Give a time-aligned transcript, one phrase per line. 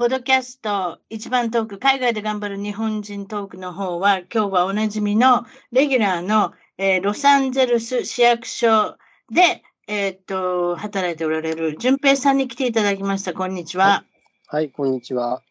[0.00, 8.96] ポッドキャスト一番トーク、海外で頑張る日本人トークの方は、今日はおなじみのレギュラーの、えー、ロサンゼルス市役所
[9.30, 13.34] で、えー、っと、働いておられる淳平さんに来ていただきました。
[13.34, 13.84] こんにちは。
[13.84, 14.04] は
[14.52, 15.42] い、はい、こんにちは。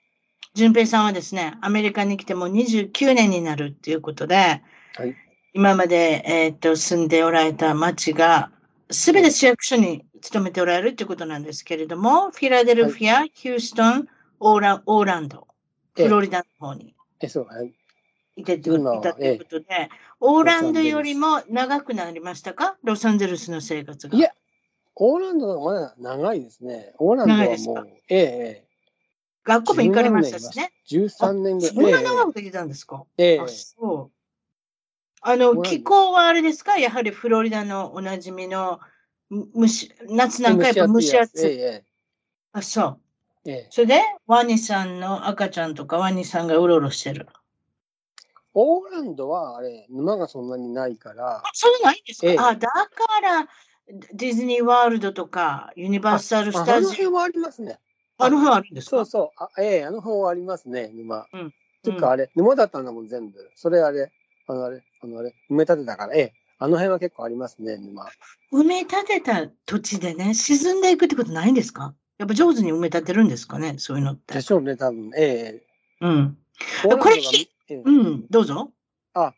[0.56, 5.16] 淳平さんはですね、アメリカに来ても29年になるっていうことで、はい、
[5.54, 8.50] 今まで、えー、っと住んでおられた町が、
[8.90, 14.08] すべて市役所に勤めておられるということなんですけれども、フィラデルフィア、はい、ヒューストン、
[14.40, 15.48] オーラオーランド、
[15.94, 16.96] フロリダの方に。
[17.22, 17.74] えそうはい。
[18.36, 22.78] いていたということで、オーランドよりも長くなりましたか？
[22.84, 24.18] ロサンゼルスの生活が。
[24.18, 24.32] いや、
[24.96, 26.94] オーランドのまだ長いですね。
[27.00, 28.66] オーランドはもう、ええ
[29.44, 30.72] 学校も行かれましたしね。
[30.86, 31.76] 13年ぐらい。
[31.76, 33.04] そんな長くできたんですか？
[33.18, 34.16] ええあ、そう。
[35.22, 36.78] あの、気候はあれですか？
[36.78, 38.80] やはりフロリダのおなじみの、
[39.32, 41.46] 蒸し、夏なんかやっぱ蒸し暑い。
[41.48, 41.84] ええ、
[42.54, 43.02] あ、そう。
[43.50, 47.28] ええ、それで、ワニさんの赤ちゃんとかワニさんがうろうろしてる。
[48.54, 51.38] オーランドはあれ、沼がそんなにないから。
[51.38, 52.88] あ、そうないんですか、ええ、あ、だか
[53.22, 53.48] ら、
[54.14, 56.76] ディズニーワールドとか、ユニバーサル・スタジオ。
[56.76, 57.80] あの辺はありますね。
[58.20, 58.98] あの辺あるんですか？
[58.98, 59.30] そうそう。
[59.44, 61.26] あええあの辺はありますね、沼。
[61.34, 61.54] うん。
[61.82, 63.50] ていうか、あれ、沼だったんだもん、全部。
[63.56, 64.12] それあれ、
[64.48, 68.06] あのあれ、あのあれ、埋め立てたから、ええあの辺は結構ありますね、沼。
[68.52, 71.96] 埋め立てた土地でね、沈んでいくってことないんですか？
[72.20, 74.34] やっぱ上手に埋め立てるんですかね、そういうのって。
[74.34, 75.10] でしょうね、多分。
[75.18, 75.64] ええ
[76.02, 76.38] うん。
[76.84, 78.72] これ、ええ、うん、どうぞ。
[79.14, 79.34] あ、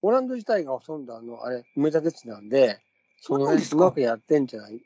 [0.00, 2.80] オランド自体がほとんどあの、あれ、埋め立て地なんで、
[3.20, 4.80] その辺うまくやってんじゃない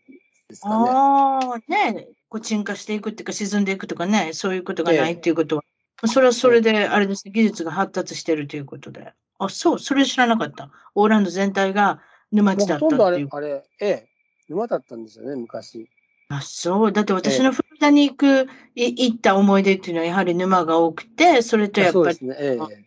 [0.48, 0.90] ですかね。
[0.90, 5.62] ああ、ねこう沈下していくっていうか沈んでいくとかね、そういうことがないっていうことは、
[6.02, 9.12] ええ、それはそれで、あれですね、技術が発達してるということで。
[9.38, 10.72] あ、そう、それ知らなかった。
[10.96, 12.90] オーランド全体が沼地だったっていう。
[12.90, 14.08] ほとんどあれ、あれ、ええ、
[14.48, 15.88] 沼だったんですよね、昔。
[16.30, 16.92] あ、そう。
[16.92, 22.36] だって私のフロリダに行く、い行った思い出っていうのはやはり沼が多くて、それとやっぱり、ね。
[22.38, 22.84] ええ、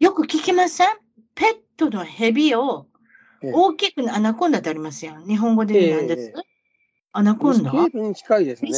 [0.00, 0.88] よく聞きません？
[1.34, 2.88] ペットのヘビを
[3.42, 5.14] 大きく、アナコンダってありますよ。
[5.26, 6.42] 日本語で何です、え、
[7.12, 7.70] アナコンダ？
[7.72, 8.70] ニシキヘビに近いですね。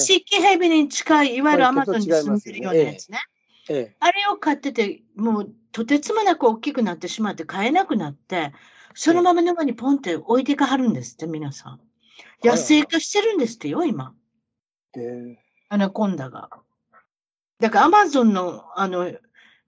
[0.48, 3.18] ヘビに近い、いわゆるアマゾンに住んでるようなやつね。
[4.00, 8.52] あれを飼ってて、もうとてつもなく大きくなってしまって飼えなくなって、
[8.92, 11.80] そのまま沼にポンって置いてかはるんですって、皆さん。
[12.44, 14.14] 野生化してるんですってよ、今。
[14.96, 15.36] えー、
[15.68, 16.50] アナコンダが。
[17.60, 19.12] だからアマゾンの、あの、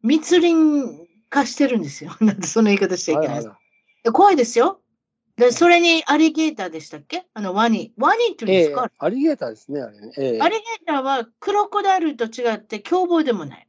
[0.02, 2.16] 密林化してるんですよ。
[2.20, 3.44] なんでそんな言い方しちゃいけない。
[3.44, 3.56] はい
[4.12, 4.82] 怖いですよ。
[5.36, 7.24] で、それにアリゲーターでしたっけ？
[7.32, 7.94] あのワニ。
[7.96, 13.68] ワニって言うんですか、えー、アリゲーターですね、あれね、えー、アリゲーターはクロコダイルと違って凶暴でもない。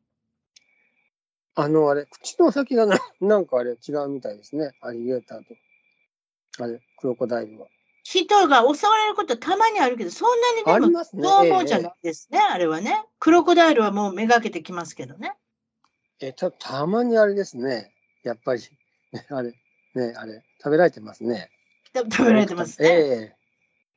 [1.56, 4.74] あの、あれ、口の先がななんかあれ違うみたいですね。
[4.82, 5.56] アリゲーターと。
[6.66, 7.68] あれ、クロコダイルは。
[8.06, 13.04] 人が襲われることたまにあるけど、そんなにでも、そう思うじゃないですね、ええ、あれはね。
[13.20, 15.34] クロコダイルはもうめがけてきますけどね。
[16.20, 17.92] え、た、たまにあれですね。
[18.24, 18.62] やっぱり、
[19.12, 19.50] ね、あれ、
[19.96, 21.50] ね、あれ、食べられてますね。
[21.96, 22.88] 食べられてますね。
[22.88, 22.92] え
[23.32, 23.36] え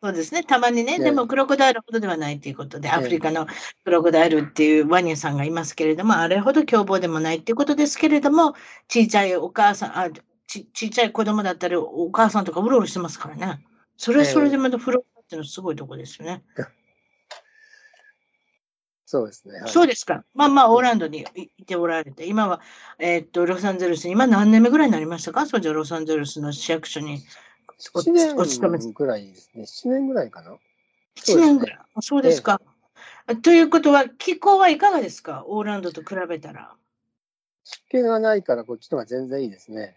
[0.00, 0.44] そうですね。
[0.44, 3.46] たまにね、でもクロコダイルほどではないということで、アフリカの
[3.84, 8.54] クロコダイルっていうワニさんがいますけれども、あれほど凶暴でもないっていうことですけれども、
[8.86, 10.08] ちっちゃいお母さん、あ
[10.46, 13.58] ちちっちゃい子供だったり、お母さんとかうろうろしてますからね。
[13.98, 16.42] それはそれでまたフローっていうのはすごいとこですよね。
[19.04, 19.58] そうですね。
[19.58, 20.24] はい、そうですか。
[20.34, 22.60] まあまあ、オーランドにいておられて、今は、
[22.98, 25.46] えー、っと、ロサンゼルスに、今何年目ぐらいになりましたか？
[25.46, 27.22] それじゃロサンゼルスの市役所に
[27.94, 28.12] お7
[28.70, 29.62] 年ぐらいですね。
[29.64, 30.52] 7年ぐらいかな。
[31.16, 31.78] 7年ぐらい。
[32.00, 32.60] そうですか。
[33.28, 35.42] えー、ということは、気候はいかがですか？
[35.48, 36.76] オーランドと比べたら。
[37.64, 39.96] 湿気がないから、こっちの方が全然いいですね。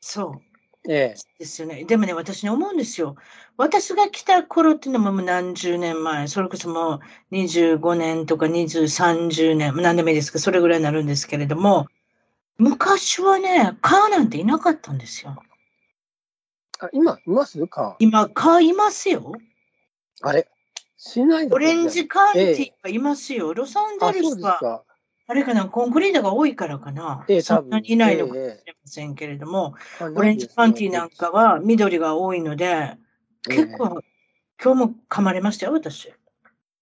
[0.00, 0.55] そう。
[0.88, 1.16] ええ。
[1.38, 1.84] ですよね。
[1.84, 3.16] でもね、私に思うんですよ。
[3.56, 11.86] 私が来た頃っていうのももう何十年前、それこそもう25年とか20、30年、何でもいいですか、それぐらいになるんですけれども、
[12.58, 15.36] 昔はね、カーなんていなかったんですよ。
[16.78, 17.66] あ、今、います？
[17.66, 19.32] か今、カーいますよ。
[20.22, 20.48] あれ？
[20.98, 23.52] しないオレンジカウンティはいますよ。
[23.52, 24.84] ロサンゼルスは、か。
[25.28, 27.24] あれかな、コンクリートが多いからかな。
[27.28, 32.96] ええそんなにいないのかもしえれませんけれども、あオレンジカウンティなんか、は緑が多いので、
[33.42, 34.02] 結構、
[34.62, 36.12] 今日も噛まれましたよ、私。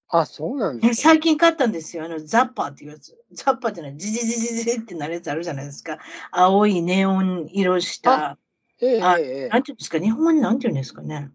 [0.08, 1.08] あ、そうなんですか。
[1.10, 2.04] 最近買ったんですよ。
[2.04, 3.18] あの、ザッパーっていうやつ。
[3.32, 5.98] ザッパーってのは、ジジジジジってなるやつあるじゃないですか。
[6.30, 8.38] 青いネオン色した。
[8.80, 11.30] ええあええなんていうんですか、日本語になんていうんですかね。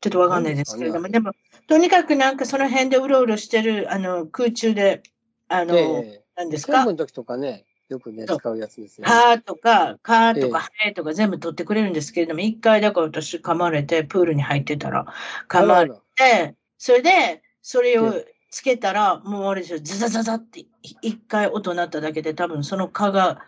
[0.00, 1.32] ちょっとわかんないですけれども、でも、
[1.66, 5.02] とにかくなんかその辺でうろうろしてる、あの、空中で、
[5.48, 6.84] あの、ええなんですか？
[6.84, 9.12] の時とかね、よくね、使うやつですよね。
[9.12, 15.06] カーとか、カーとかえハエとか全部取ってくれるんですけれども、一回だから私噛まれて、プールに入ってたら、
[15.48, 20.64] 噛まれて、それで、それをえつけたら、もうあれですよ、ザザザザって
[21.02, 23.40] 一回音鳴っただけで、多分その蚊が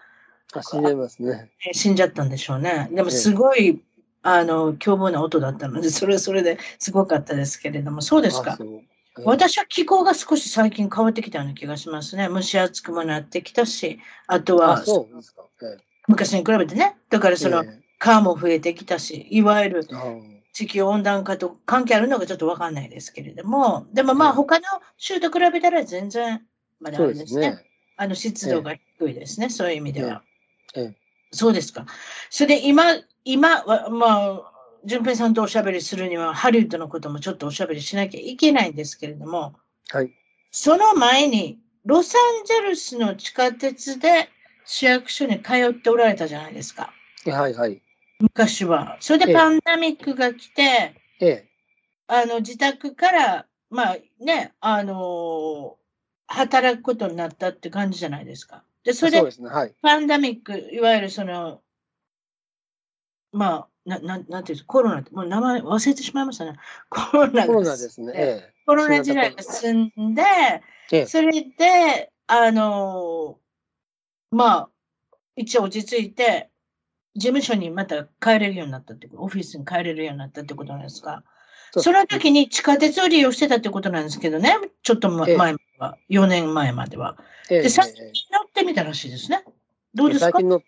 [0.55, 1.51] あ、死んでますね。
[1.69, 2.89] え死んじゃったんでしょうね。
[2.93, 3.83] でもええすごい、
[4.23, 8.59] あの、凶暴な音だったので、それはそれですごかったですけれども、そうですか？
[9.25, 12.29] 私は気候が少し最近変わってきたような気がしますね。
[12.29, 14.83] 蒸し暑くもなってきたし、あとは
[16.09, 19.89] 昔に比べてね、だからえそのえ川も増えてきたし、いわゆる
[20.53, 24.65] 地球温暖化と関係あるのかちょっとわかんないですけれども、でもまあええ他の
[24.99, 26.47] 州と比べたら全然、
[26.81, 27.51] まだあそうれですね。
[27.51, 27.71] ですね。
[27.97, 30.23] あの湿度が低いですね、そういう意味では。
[30.75, 31.87] ええそうですか。
[32.31, 32.85] それで今、
[33.25, 34.53] 今は、まあ、
[34.87, 39.57] 淳平さんとおしゃべりするには、ハリウッドのこともちょっとおしゃべりしなきゃいけないんですけれども、
[39.91, 40.13] はい。
[40.53, 44.29] その前に、ロサンゼルスの地下鉄で
[44.65, 46.93] 市役所に通っておられたじゃないですか。
[47.27, 47.83] はいはい。
[48.21, 48.97] 昔は。
[49.01, 51.49] それでええパンダミックが来て、ええ。
[52.07, 55.77] あの、自宅から、まあね、あの
[56.29, 58.63] 働くことになったって感じじゃないですか。
[58.85, 59.49] で、それでね。
[59.49, 59.75] はい。
[59.83, 61.61] パンダミック、いわゆるその、
[63.33, 64.65] まあ、なななんていうの？
[64.67, 66.55] コロナって、もう名前忘れてしまいましたね。
[66.91, 68.13] コロナがコロナですね。
[68.17, 70.23] えコロナ時代が進んで、
[70.93, 73.39] ええそれで、あの
[74.31, 74.69] まあ、
[75.37, 76.51] 一応落ち着いて、
[77.15, 81.23] 事務所にまた帰れるようになったってこと、オフィスに帰れるようになったってことなんですか？
[81.79, 87.17] その時に地下鉄を利用してたってことなんですけどね、ちょっと前までは、4年前までは。
[87.51, 89.45] えええで、最近ええ乗ってみたらしいですね。
[89.95, 90.31] どうですか？
[90.33, 90.63] 最近の、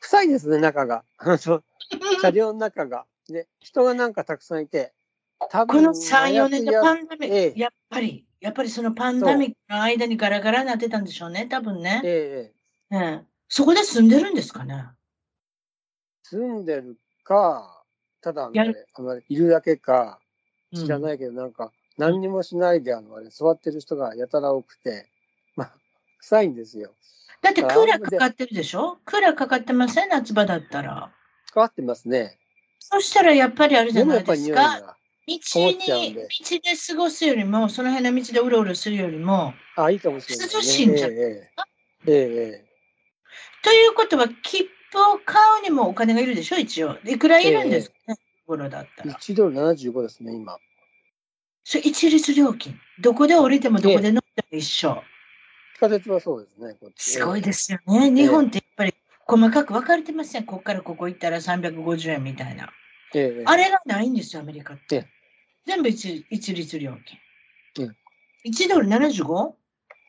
[0.00, 1.02] 臭いですね、中が。
[2.20, 3.06] 車両の中が。
[3.28, 4.92] で、人がなんかたくさんいて、
[5.50, 12.02] 多分この3、4年のパンダミック、ええやっぱり、やっぱりそのパンダミックの間にガラガラになってたんでしょうね、多分ね。
[12.04, 14.86] ええええええそこで住んでるんですかね？
[16.22, 17.84] 住んでるか、
[18.20, 18.64] ただあのや
[18.94, 20.24] あのいるだけか、うん
[20.76, 25.08] 知らないけど、なんか、何にもしないで、あの、あれ、座ってる人がやたら多くて、
[25.54, 25.72] まあ、
[26.18, 26.96] 臭いんですよ。
[27.42, 28.98] だってクーラーかかってるでしょ？
[29.04, 30.08] クーラーかかってません？
[30.08, 31.12] 夏場だったら。
[31.54, 32.38] 変わってますね。
[32.80, 34.52] そしたらやっぱりあるじゃないです。
[34.52, 34.96] か。
[35.26, 35.78] 道に、
[36.12, 36.28] で道
[36.62, 40.52] で過ごすよりも、その辺の道でうろうろするよりも、あ、いいかもしれない、ね。
[40.54, 41.30] 涼しいんじゃないええ
[42.06, 42.64] ええええ
[43.62, 46.98] ということは、切符を買うにもお金がいるでしょ一応。
[47.04, 49.14] いくらいるんですかね、ところだったええら。
[49.14, 50.58] 1ドル75ですね、今。
[51.64, 52.78] それ一律料金。
[53.00, 55.02] どこで降りてもどこで乗っても一緒。
[55.76, 56.76] 地下鉄はそうですね。
[56.96, 58.10] すごいですよね。
[58.10, 58.94] 日本ってやっぱり
[59.26, 60.44] 細かく分かれてません。
[60.44, 62.70] ここからここ行ったら350円みたいな。
[63.14, 65.08] ええええあれがないんですよ、アメリカってええ。
[65.66, 67.86] 全部一一律料金。
[67.86, 69.54] え1ドル 75?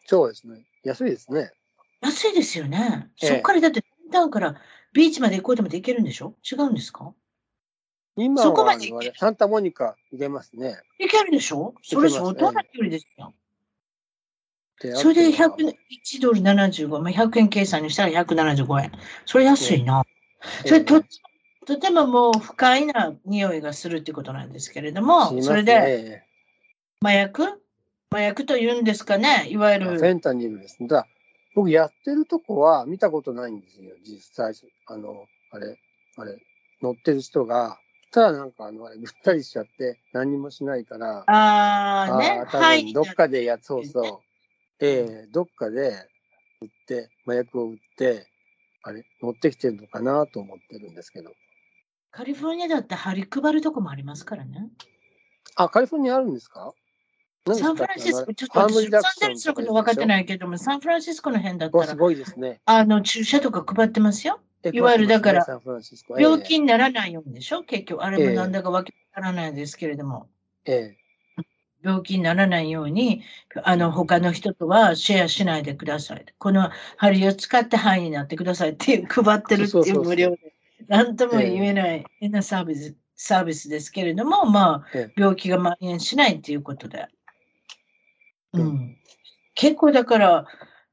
[0.05, 0.65] そうですね。
[0.83, 1.51] 安いですね。
[2.01, 3.09] 安いですよね。
[3.21, 4.55] ええそっからだって、ダウンから
[4.93, 6.35] ビーチまで行こうともで行けるんでしょ？
[6.43, 7.13] 違うんですか？
[8.17, 10.77] 今そこまでサンタモニカ行けますね。
[10.99, 11.73] 行けるでしょ？
[11.83, 13.33] それ相当な距離ですよ。
[14.81, 18.91] でそれであとは101ドル75、まあ、100円計算にしたら175円。
[19.25, 20.03] それ安いな。
[20.65, 21.03] それとえ
[21.65, 26.23] とてももう不快な匂いがするってことなんですけれども、ねそれでえ
[27.01, 27.61] 麻薬？
[28.11, 29.93] 麻薬というんですかね、いわゆる。
[29.93, 31.07] えフェンタニルですだ、
[31.55, 34.53] 僕やってるとこは見たことないんですよ、実際。
[34.85, 35.77] あの、あれ、
[36.17, 36.37] あれ、
[36.81, 37.79] 乗ってる人が。
[38.11, 44.24] ただなんかあの、あれ、ぐったりしちゃって何にもしないから、ああね、はい分どっかでや、そうそう。
[44.79, 46.07] ええどっかで
[46.61, 48.27] 売って、麻薬を売って、
[48.83, 51.31] あれ、持ってきてるのかなと思ってるんですけど。
[52.11, 54.69] カリフォルニアだって張り配るとこもありますからね。
[55.55, 56.73] あ、カリフォルニアあるんですか？
[57.53, 62.59] サンフランシスコ、ちょっと私、サンゼルスのこと分かってないけども、サンフランシスコの辺だったら、わすごいですね。
[62.65, 64.39] あの、注射とか配ってますよ。
[64.63, 65.45] えいわゆるだから
[66.17, 68.91] 病気にならないようにでしょ結局、あれもええなんだかわか
[69.21, 70.27] らないですけれども。
[70.65, 71.04] ええ
[71.85, 73.21] 病気にならないように、
[73.63, 76.25] あの、他の人とはシェアしないでください。
[76.39, 80.37] この針を使って肺になってくださいっていう配ってるっていう無料で、
[80.87, 87.07] なんとも言えない変なサービス、サービスですけれども、まあ、病気が蔓延しないっていうことで。
[88.53, 88.97] うん。
[89.53, 90.45] 結構だから、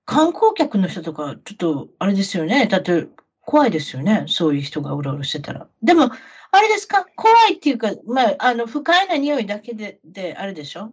[0.04, 2.66] 観光客の人とか、ちょっと、あれですよね。
[2.66, 3.06] だって、
[3.40, 4.24] 怖いですよね。
[4.28, 5.66] そういう人がうろうろしてたら。
[5.82, 6.10] でも、
[6.54, 7.06] あれですか？
[7.16, 10.92] 怖いっていうか、まあ、あの、不快な匂いだけで、で、あれでしょ？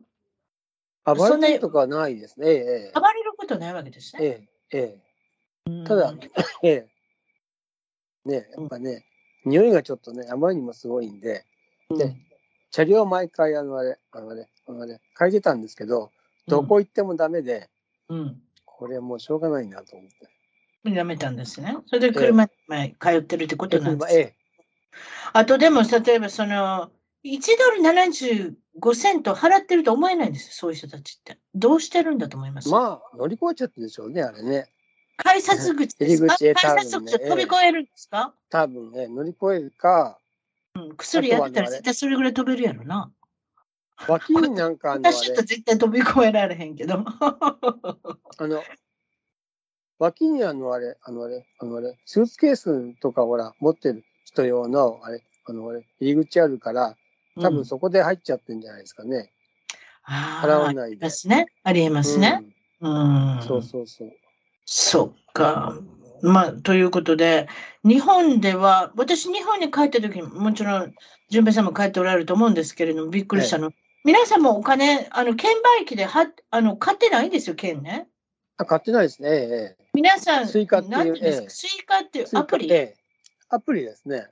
[1.06, 2.48] 暴れるとかはないですね。
[2.50, 4.26] ええ、暴れることないわけですね。
[4.72, 5.00] ええ、え
[5.68, 5.84] え。
[5.86, 6.14] ただ、
[6.64, 6.90] ええ。
[8.26, 9.06] ね、やっぱね、
[9.46, 11.46] うん、匂いがちょっとね、あまりにもすごいんで、
[11.90, 12.22] で、うん、
[12.72, 16.12] 車両毎回、あの、あれ、あのね、あのね、変えてたんですけど、
[16.48, 17.70] どこ行ってもダメで、
[18.08, 18.42] うん。
[18.66, 20.10] これもうしょうがないなと思っ
[20.84, 20.90] て。
[20.90, 21.76] やめたんですね。
[21.88, 24.36] それで車に通ってるってことなんですか、ええ、
[25.34, 26.92] あとでも、例えばその、
[27.24, 31.38] 1ドル75セント払ってると思えないんですよ、そういう人たちって。
[31.54, 32.70] どうしてるんだと思います？
[32.70, 34.68] まあ、乗り越えちゃってでしょうね、あれね。
[35.18, 38.34] 改札口ですか、ね、改札口飛び越えるんですか？
[38.50, 40.18] 多分ね、乗り越えるか。
[40.76, 43.12] うん、薬やってたら絶対それぐらい飛べるやろな。
[44.08, 47.04] 脇になんかあの私と絶対飛び越えられへんけど。
[47.06, 48.64] あの、
[49.98, 56.96] 脇にあのあれ、あのあれ、あのあれ、スーツケースとかほら、持ってる人用の、あれ、あの、入り口あるから、
[57.42, 59.32] 多分そこで入っちゃってんじゃないですかね。
[60.08, 60.82] うん、払わないで。
[60.82, 61.48] ありますね。
[61.64, 62.44] ありえますね。
[62.82, 63.38] うん。
[63.38, 64.12] うん、そうそうそう。
[64.66, 65.76] そっか。
[66.22, 67.48] まあ、ということで、
[67.84, 70.94] 日本では、私、日本に帰った時もちろん、
[71.30, 73.68] 淳平さんも帰っておられると思うんですけれども、びっくりしたの。
[73.68, 78.08] はい、皆さんもお金、あの、券売機ではあの買ってないんですよ、券ね。
[78.58, 79.30] あ、買ってないですね。
[79.30, 82.70] ええ、皆さん、 Suica っていう、ええ、 Suica っていうアプリ？
[82.70, 82.96] ええ、
[83.50, 84.28] アプリですね。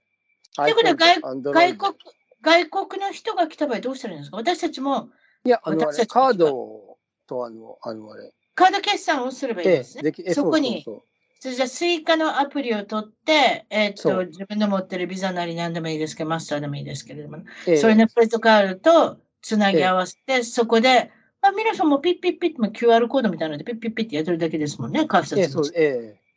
[0.56, 1.22] ということは外
[1.54, 1.94] 外国、
[2.42, 4.38] 外国の人が来た場合どうしたらいいんですか？
[4.38, 5.10] 私たちも。
[5.44, 6.98] いや、あの、カード
[7.28, 8.32] とあの、あの、あれ。
[8.56, 10.14] カード決済をすればいいですね。
[10.34, 10.84] そこに。
[10.84, 11.04] そ
[11.40, 25.72] じゃ Suica のアプリを取って、えー、っと、自分の持ってるビザなり何でもいいですけど、マスターでもいいですけれども、えそれのクレジットカードとつなぎ合わせて、えそこで、あ、皆さんもピッピッピッと QR コードみたいなのでピッピッピッってやってるだけですもんね、改札口。
[25.76, 26.28] ええ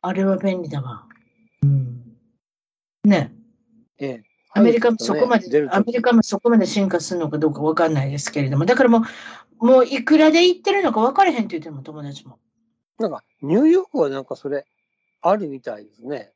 [0.00, 1.07] あれは便利だわ。
[3.08, 3.12] うん。
[3.12, 3.34] ね。
[3.98, 4.22] ええ。
[4.52, 9.02] アメリカもそこまで、ね、アメリカもそこまで進化するのかどうかわかんないですけれども、だからも
[9.60, 12.38] う、もういくらで言ってるのか分からへんって言ってるも友達も。
[12.98, 14.66] なんか、ニューヨークはなんかそれ、
[15.20, 16.32] あるみたいですね。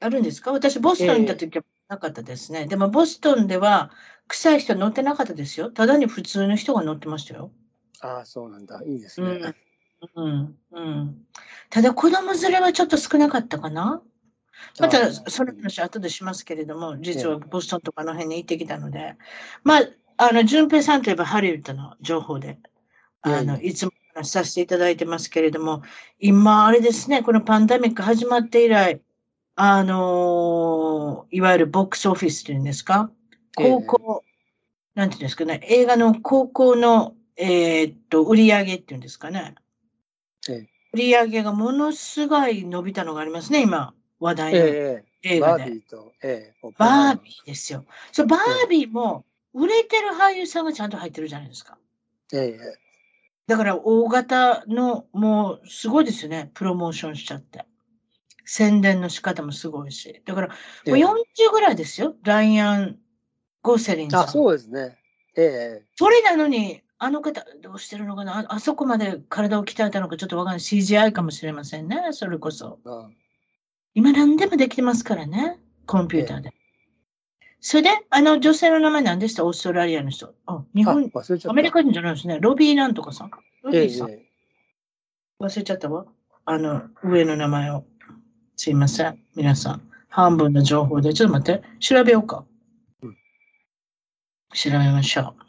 [0.00, 0.52] あるんですか？
[0.52, 2.62] 私、ボストンに行った時はなかったですね。
[2.62, 3.90] えー、でも、ボストンでは、
[4.26, 5.70] 臭い人乗ってなかったですよ。
[5.70, 7.50] ただに普通の人が乗ってましたよ。
[8.00, 8.82] ああ、そうなんだ。
[8.84, 9.40] いいですね。
[10.14, 10.24] うん。
[10.24, 10.58] うん。
[10.72, 11.26] うん、
[11.70, 14.02] ただ、子供連れはちょっと少なかったかな。
[14.80, 19.16] また、その話後でしますけれども、実はボストンとかの辺に行ってきたので、
[19.64, 19.82] まあ、
[20.16, 22.58] あの、淳平さんといえばハリウッドの情報で、
[23.22, 23.92] あの、いつも
[24.24, 25.82] させていただいてますけれども、
[26.18, 29.00] 今、あれですね、このパンデミック始まって以来、
[29.60, 33.10] あのいわゆるボックスオフィスというんですか、
[33.56, 34.22] 高校、
[34.94, 39.56] えー、なんていうんですかね、映画の高校の、えー、っと、売り上げっていうんですかね。
[40.48, 45.64] えー、売り上げがものすごい伸びたのがありますね、今、話題の映画で。
[45.64, 47.84] バービーと、えー、バービーですよ。
[48.12, 51.78] そう、バービーも、売れてる俳優さんがちゃんと入ってるじゃないですか。
[52.32, 52.58] ええ
[53.46, 56.50] だから大型の、もうすごいですよね。
[56.52, 57.64] プロモーションしちゃって。
[58.44, 60.22] 宣伝の仕方もすごいし。
[60.26, 60.54] だから、も
[60.86, 62.14] う40ぐらいですよ。
[62.24, 62.98] ライアン・
[63.62, 64.20] ゴセリンさん。
[64.24, 64.98] あ、そうですね。
[65.36, 68.44] ええそれなのに、あの方、どうしてるのかな？
[68.48, 70.58] あそこまで体を鍛えたのかちょっとわかんない。
[70.58, 72.08] CGI かもしれませんね。
[72.10, 72.80] それこそ。
[73.98, 75.58] 今何でもできてますからね。
[75.86, 76.52] コンピューターで。
[77.60, 79.44] それで、あの女性の名前何でした？
[79.44, 80.32] オーストラリアの人。
[80.46, 81.10] あ、日本、
[81.48, 82.38] アメリカ人じゃないですね。
[82.40, 83.30] ロビーなんとかさん。
[83.64, 84.10] ロビーさん。
[84.10, 86.06] ええ、忘れちゃったわ。
[86.44, 87.84] あの、上の名前を。
[88.54, 89.18] すいません。
[89.34, 89.82] 皆さん。
[90.08, 91.12] 半分の情報で。
[91.12, 91.64] ちょっと待って。
[91.80, 92.44] 調べようか。
[93.02, 93.16] うん、
[94.54, 95.47] 調べましょう。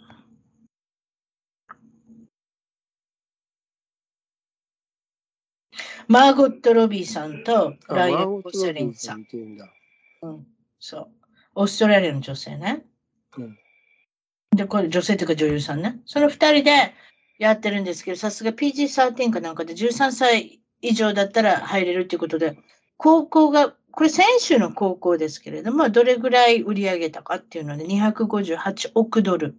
[6.09, 9.27] マーゴット・ロビーさんとライアン・ゴセリンさん。
[9.31, 10.47] うん、
[10.79, 11.07] そう。
[11.53, 12.83] オーストラリアの女性ね。
[13.37, 13.57] うん、
[14.55, 15.99] で、これ女性というか女優さんね。
[16.07, 16.95] その二人で
[17.37, 22.57] やってるんですけど、さすが PG13 かなんかで13歳以上だったら入れるっていうことで、
[22.97, 29.55] 高校が、これ先週の高校ですけれども、どれぐらい売り上げたかっていうので、258億ドル。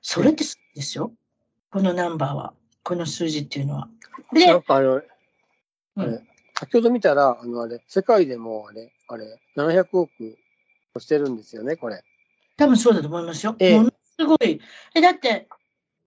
[0.00, 1.12] それってすごいですよ。
[1.72, 2.54] このナンバーは。
[2.84, 3.88] この数字っていうのは。
[4.32, 5.02] で、なんかあの、
[6.04, 6.28] うん、
[6.58, 10.38] 先ほど見たら、あのあれ、世界でもあれ、あれ、700億
[10.98, 12.02] してるんですよね、これ。
[12.56, 13.56] 多分そうだと思いますよ。
[13.58, 14.60] えー、ものすごい。
[14.94, 15.48] え、だって、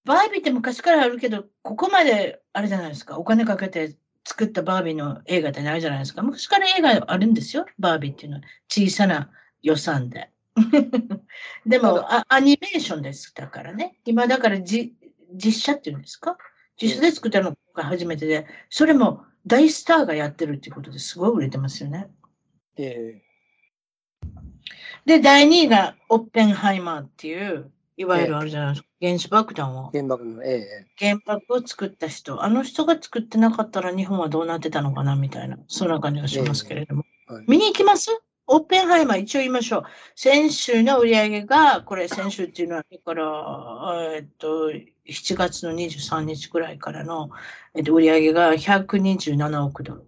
[0.03, 3.95] バービーって昔からあるけど、ここまで、あれじゃないですか、お金かけて
[4.25, 6.21] 作ったバービーの映画ってないじゃないですか。
[6.21, 8.43] 昔から映画あるんですよ、バービーっていうのは。
[8.67, 9.29] 小さな
[9.61, 10.29] 予算で。
[11.65, 13.97] でもあ、アニメーションですだからね。
[14.05, 14.93] 今だからじ
[15.33, 16.37] 実写っていうんですか？
[16.81, 22.09] 実写で作ったのが初めてで、それも大スターがやってるっていうことですごい売れてますよね。
[22.77, 23.21] え
[25.05, 29.91] で、第2位がオッペンハイマーっていう、いわゆるあるじゃないですか、原子爆弾を。
[29.93, 30.85] え、原爆の、ええ。
[30.97, 37.05] 原爆を作った人、あの人が作ってなかったら日本はどうなってたのかなみたいな、そんな感じがしますけれども。
[37.27, 37.45] はい。
[37.47, 38.11] 見に行きます？
[38.47, 39.83] オッペンハイマー、一応言いましょう。
[40.15, 44.71] 先週の売り上げが、これ先週っていうのは、だから、えっと、
[45.11, 47.29] 7月の23日くらいからの、
[47.75, 50.01] えっと、売り上げが127億ドル。
[50.01, 50.07] す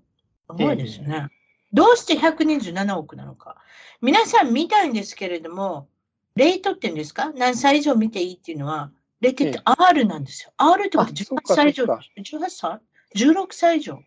[0.63, 1.29] ごいですよね。
[1.71, 3.57] どうして127億なのか。
[4.01, 5.87] 皆さん見たいんですけれども、
[6.35, 7.31] レートっていうんですか？
[7.35, 8.91] 何歳以上見ていいっていうのは、
[9.21, 10.51] レートって R なんですよ。
[10.57, 12.79] R ってことあそっ18か歳以上そっか、18歳
[13.15, 13.99] ?16 歳以上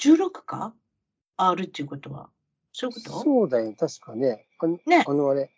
[0.00, 0.74] ?16 か
[1.36, 2.28] ?R っていうことは。
[2.72, 3.22] そういうこと？
[3.22, 4.46] そうだよ、確かね。
[4.58, 5.50] あの、ねあのあれ、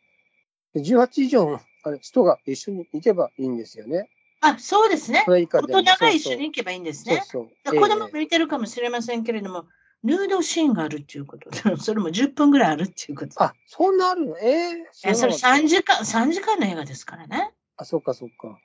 [0.74, 4.08] 18以上のあれ人が一緒に行けばいいんですよね。
[4.40, 7.22] あ、そうですね大人が一緒に行けばいいんですね。
[7.26, 9.66] そうそう子供も見てるかもしれませんけれども、
[10.02, 11.50] ヌードシーンがあるっていうこと。
[11.76, 13.42] それも10分ぐらいあるっていうこと。
[13.42, 14.38] あ、そんなあるの？
[14.38, 17.52] ええいやそれ知らなかっ3時間、3時間の映画ですからね。
[17.76, 18.58] たあ、そっかそっか。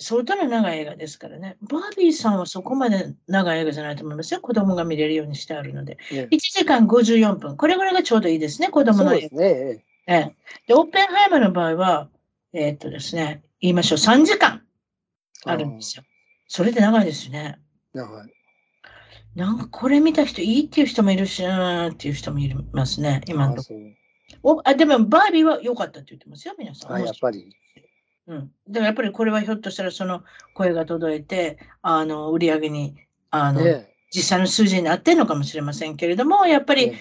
[0.00, 1.56] 相当な長い映画ですからね。
[1.62, 4.40] バービーさんはそこまで長い映画じゃないと思いますよ。
[4.40, 5.98] 子供が見れるようにしてあるので。
[6.10, 7.56] ね1時間54分。
[7.56, 9.46] これぐらいがちょうどいいですね、子供の映そうですね。
[9.46, 10.16] え画。
[10.16, 10.34] ええ
[10.66, 12.08] で、オッペンハイマーの場合は、
[12.54, 14.62] えーっとですね、言いましょう、3時間
[15.46, 16.04] えあるんですよ。
[16.46, 17.58] それで長いですよね。
[17.92, 18.32] 長い。
[19.34, 26.92] なんかこれ見た人いいっていう人もいるし、うーんっていう人もいますね、今のとこあそうおあでも、バービーは良かったって言ってますよ、皆さん。
[26.92, 27.50] あ、やっぱり。
[28.28, 28.38] うん。
[28.68, 30.22] だからやっぱりこれはひょっとしたらその
[30.54, 32.94] 声が届いて、あの、売り上げに、
[33.30, 37.00] あの、ね実際の数字になってるのかもしれませんけれども、やっぱり、ね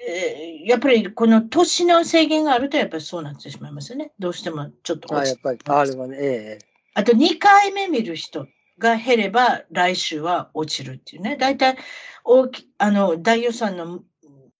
[0.00, 4.12] えーやっぱりこの年の制限があると、やっぱりそうなってしまいますよね。
[4.18, 5.58] どうしてもちょっとあ、落ちやっぱり。
[5.64, 6.58] あれはね、え
[6.94, 8.46] あと2回目見る人
[8.78, 11.36] が減れば来週は落ちるっていうね。
[11.38, 11.78] 大体
[12.24, 14.00] 大きあの大予算の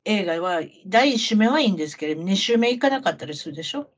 [0.05, 3.91] 映画は第1週目はいいんですけれども、2週目いかなかったりするでしょ？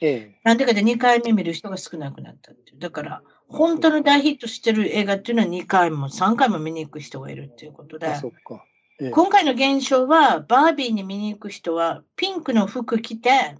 [0.00, 2.78] ええなんでかで2回目見る人が少なくなったっていう。
[2.80, 8.10] だから、本当の大ヒットしてる映画っていうのは2回も3回も見に行く人がいるっていうことでえ。
[8.10, 8.64] あ、、そっか。
[9.00, 13.56] ええ今回の現象は、バービーに見に行く人は、ピンクの服着て、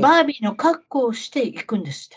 [0.00, 2.16] バービーの格好をして行くんですって。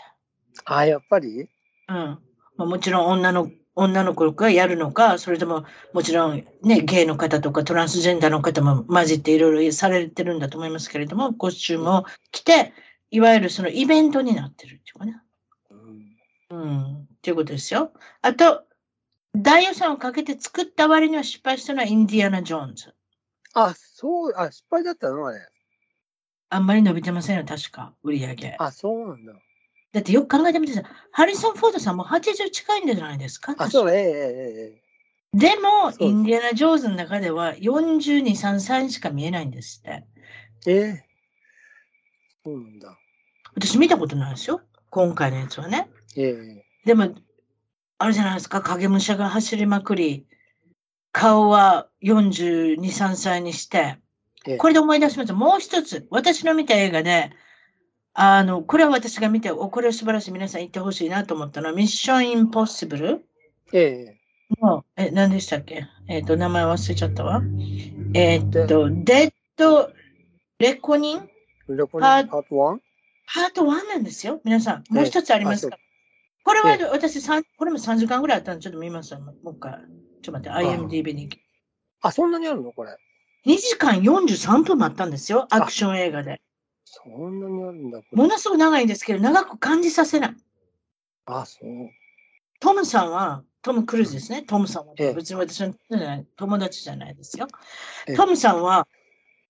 [0.64, 1.42] あ、やっぱり？
[1.42, 1.48] うん。
[1.86, 2.18] ま
[2.58, 12.72] あ、もちろん女の女の子がやるのか、それとももちろんね、ゲイの方とかトランスジェンダーの方も混じっていろいろされてるんだと思いますけれども、コスチュームを着て、
[13.12, 15.20] いわゆるそのイベントになってるっていうかね。
[16.50, 16.94] うんうん。
[17.02, 17.92] っていうことですよ。
[18.20, 18.64] あと、
[19.36, 22.94] 大予算をかけて作った割には失敗したのはインディアナ・ジョーンズ。
[23.54, 25.46] あ、そう、あ、失敗だったのあれ。
[26.50, 28.56] あんまり伸びてませんよ、確か、売り上げ。
[28.58, 29.32] あ、そうなんだ。
[29.92, 30.84] だってよく考えてみてさい。
[31.12, 33.54] ハリソン・フォードさんも80近いんじゃないですか。
[33.58, 34.88] あ、そう、えええええ
[35.34, 40.06] でも、インディアナ・ジョーンズの中では42、3歳にしか見えないんですって。
[40.66, 40.72] え。
[40.72, 41.04] ええ
[42.44, 42.98] そうなんだ。
[43.54, 44.62] 私見たことないですよ。
[44.88, 45.90] 今回のやつはね。
[46.16, 47.14] ええでも、
[47.98, 48.60] あれじゃないですか。
[48.62, 50.26] 影武者が走りまくり、
[51.12, 53.98] 顔は42、3歳にして、
[54.46, 55.34] ええこれで思い出しました。
[55.34, 57.32] もう一つ、私の見た映画で、
[58.14, 60.32] あの、これは私が見て、おこれは素晴らしい。
[60.32, 63.24] 皆さん言ってほしいなと思ったのは、ミッション・インポッシブル
[63.72, 64.18] ええ
[64.62, 65.86] の、え、何でしたっけ？
[66.08, 67.42] えっ、と、名前忘れちゃったわ。
[68.14, 69.92] えっ、と、デッド・
[70.58, 71.28] レコニン？
[71.68, 72.08] レコニン？
[72.08, 72.78] パート 1?
[73.34, 74.40] パート1なんですよ。
[74.44, 75.76] 皆さん、もう一つありますか？
[75.76, 75.82] ら。
[76.48, 79.72] これは私三、これも3時間ぐらいあったので、ちょっと見ますわもう一回。
[80.22, 81.28] ちょっと待って、IMDB に。
[82.00, 82.72] あ、そんなにあるの？
[82.72, 82.96] これ。
[83.46, 85.46] 2時間43分もあったんですよ。
[85.50, 86.40] アクション映画で。
[86.86, 88.28] そんなにあるんだ、こもれ。
[88.30, 90.36] のすごく長いんですけど、長く感じさせない。
[91.26, 91.90] あ、そう。
[92.60, 94.42] トムさんは、トム・クルーズですね。
[94.42, 95.74] トムさんはええ別に私の
[96.36, 97.46] 友達じゃないですよ
[98.06, 98.16] ええ。
[98.16, 98.88] トムさんは、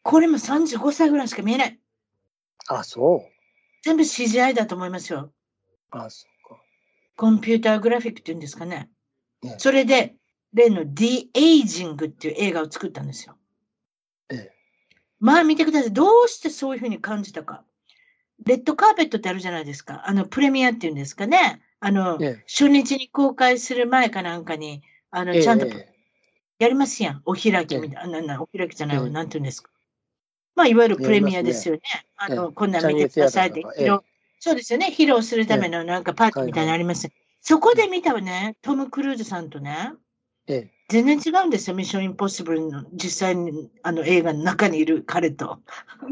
[0.03, 1.79] これも35歳ぐらいしか見えない。
[2.67, 3.33] あ、そう。
[3.85, 5.33] 全部 CGI だと思いますよ。
[5.91, 6.38] あ、そっか。
[7.19, 8.89] コンピューターグラフィックっていうんですかね。
[9.45, 10.15] ええそれで、
[10.55, 13.37] 例の The Aging っていう映画を作ったんですよ。
[14.31, 14.53] ええ
[15.19, 15.93] まあ見てください。
[15.93, 17.65] どうしてそういうふうに感じたか。
[18.47, 20.09] レッドカーペットってあるじゃないですか。
[20.09, 21.61] あの、プレミアっていうんですかね。
[21.81, 25.95] あの、ええ初日に公開する前かなんかに、あの、ええちゃんとええ
[26.61, 27.23] やりますやん。
[27.25, 29.71] お開きみたいな、ななお開きじゃないわ、ええなんていうんですか。
[30.55, 31.81] まあ、いわゆるプレミアですよね。
[32.17, 33.65] あの、ええこんなん見てくださいって
[34.41, 34.89] そうですよね。
[34.91, 37.09] 披露するためのなんかパーティーみたいなのあります。
[37.41, 39.93] そこで見たね、トム・クルーズさんとね、
[40.47, 40.71] ええ。
[40.89, 41.77] 全然違うんですよ。
[41.77, 45.59] ミッション・インポッシブルの実際にあの映画の中にいる彼と。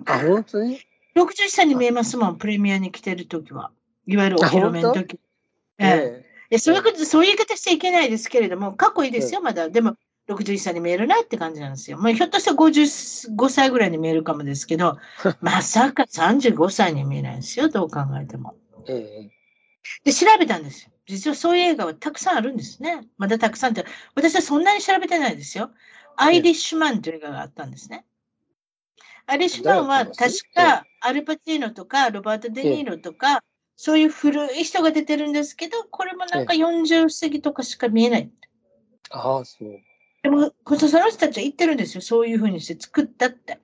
[0.06, 0.78] あ、本当に
[1.16, 3.70] ？60歳に見えますもん、プレミアに来てるときは。
[4.06, 5.18] いわゆるお披露目のとき。
[5.78, 9.68] ええええそういうこと、そういう言い方しちゃいけないですけれども、かっこいいですよ、まだ。
[9.68, 9.96] でも、
[10.28, 11.98] 61歳に見えるなって感じなんですよ。
[11.98, 14.98] まあ、ひょっとしたら55歳ぐらいに見えるかもですけど、
[15.40, 18.56] まさか35歳に見えないんですよ、どう考えても。
[18.88, 18.92] え。
[18.92, 19.30] ええ。
[20.04, 20.90] で、調べたんですよ。
[21.06, 23.06] 実はそういう映画はたくさんあるんですね。
[23.16, 23.84] まだたくさんって、
[24.16, 25.70] 私はそんなに調べてないですよ。
[26.16, 28.04] アイリッシュマンという映画があったんですね。
[29.26, 30.16] アイリッシュマンは確
[30.54, 33.44] かアルパチーノとかロバート・デ・ニーロとか、
[33.76, 38.30] そういう古い人が出てるんですけど、これもなんか40過ぎとかしか見えない。
[39.10, 39.78] ああ、そう。
[40.26, 42.00] でも、こそその人たちは言ってるんですよ。
[42.00, 43.60] そういうふうにして作ったって。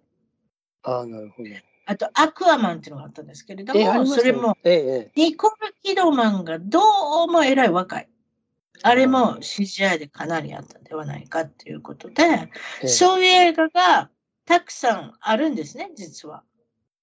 [0.85, 1.49] ああ、なるほど。
[1.87, 6.79] あと、アクアマンっていうのがあったんですけれども、ましたねそれも、ええ、えニコル・キドマンがど
[7.25, 8.09] うもえらい若い。
[8.83, 12.27] あれも CGI でかなりあったんではないかっていうことで、え。
[12.27, 14.11] ええそういう映画が
[14.47, 16.45] たくさんあるんですね、実は。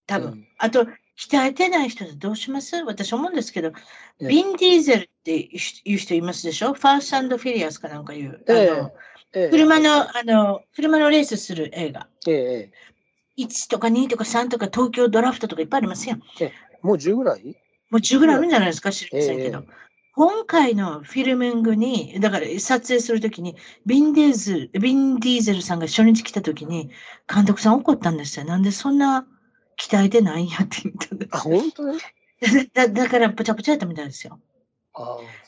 [0.07, 0.31] 多分。
[0.31, 2.77] うんあと、鍛えてない人でどうします？
[2.83, 3.73] 私思うんですけど、
[4.21, 6.73] ええビン・ディーゼルっていう人いますでしょ？
[6.73, 8.41] ファーストフィリアスかなんかいう。
[8.47, 8.91] ええあの
[9.33, 12.07] ええ車の、あの、車のレースする映画。
[12.27, 12.71] ええ、
[13.37, 16.17] え1とか2とか3とか東京ドラフトとかいっぱいありますよ。
[16.41, 16.51] え。
[16.81, 17.43] もう10ぐらい？
[17.89, 19.63] もう10ぐらいあるんじゃないですか、知りませんけえど。
[20.13, 26.91] 今回のフィルミングに、だから撮影するときに、ビンディーズル、ビンディーゼルさんが初日来たときに、
[27.33, 28.45] 監督さん怒ったんですよ。
[28.45, 29.25] なんでそんな
[29.79, 31.83] 鍛えてないんやって言ったんであ、本当。
[32.73, 34.39] だだから、ぽちゃぽちゃやったみたいですよ。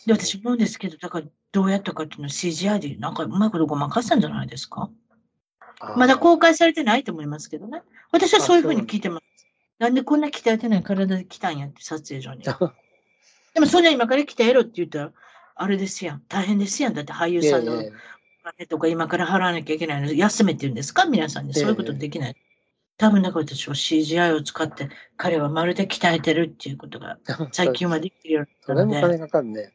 [0.05, 4.89] で、私思うんですけど、だからどうやったかっていうのは CGI でなんかうまいことごまかしたんじゃないですか？
[5.97, 7.81] まだ公開されてないと思いますけどね。
[8.11, 9.23] 私はそういうふうに聞いてます。
[9.79, 12.43] なんでこんな鍛えてない体で来たんやって、撮影所に。
[13.53, 15.11] でもそんな今から鍛えろって言ったら、
[15.55, 16.21] あれですやん。
[16.27, 16.93] 大変ですやん。
[16.93, 17.91] だって俳優ええさんのおええ
[18.43, 20.13] 金とか今から払わなきゃいけないの。
[20.13, 21.05] 休めって言うんですか？
[21.05, 21.53] 皆さんに。
[21.53, 22.35] そういうことできない。
[23.01, 24.87] 多分だから私は CGI を使って、
[25.17, 27.17] 彼はまるで鍛えてるっていうことが
[27.51, 29.73] 最近はできるようそになったので、れも金かかるね。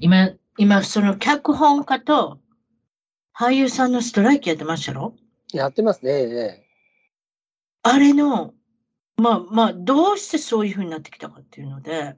[0.00, 2.38] 今、今その脚本家と
[3.36, 5.16] 俳優さんのストライキやってましたろ？
[5.52, 6.12] やってますね。
[6.12, 6.24] え
[6.60, 6.66] え
[7.82, 8.54] あれの、
[9.16, 12.14] まあまあ、どうしてそういうふうになってきたかっていうので、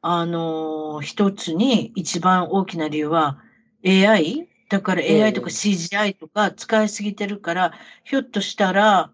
[0.00, 3.38] あのー一つに一番大きな理由は
[3.86, 4.48] AI?
[4.68, 7.72] だからええ AI とか CGI とか使いすぎてるから、
[8.04, 9.12] ひょっとしたら、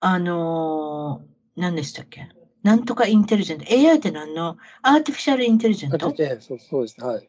[0.00, 1.30] あのー
[1.60, 2.28] 何でしたっけ？
[2.62, 3.66] なんとかインテリジェント。
[3.68, 4.56] AI って何の？
[4.82, 6.14] アーティフィシャルインテリジェント？
[6.18, 7.00] ええそうそうです。
[7.04, 7.28] はい。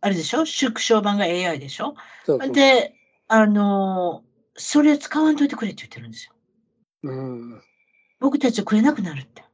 [0.00, 0.46] あれでしょ？
[0.46, 1.94] 縮小版が AI でしょ？
[2.24, 2.50] そう。
[2.50, 2.94] で、
[3.28, 4.26] あのー
[4.58, 6.32] それ使わんといてくれって言ってるんですよ。
[7.02, 7.62] うん。
[8.20, 9.44] 僕たちはくれなくなるって。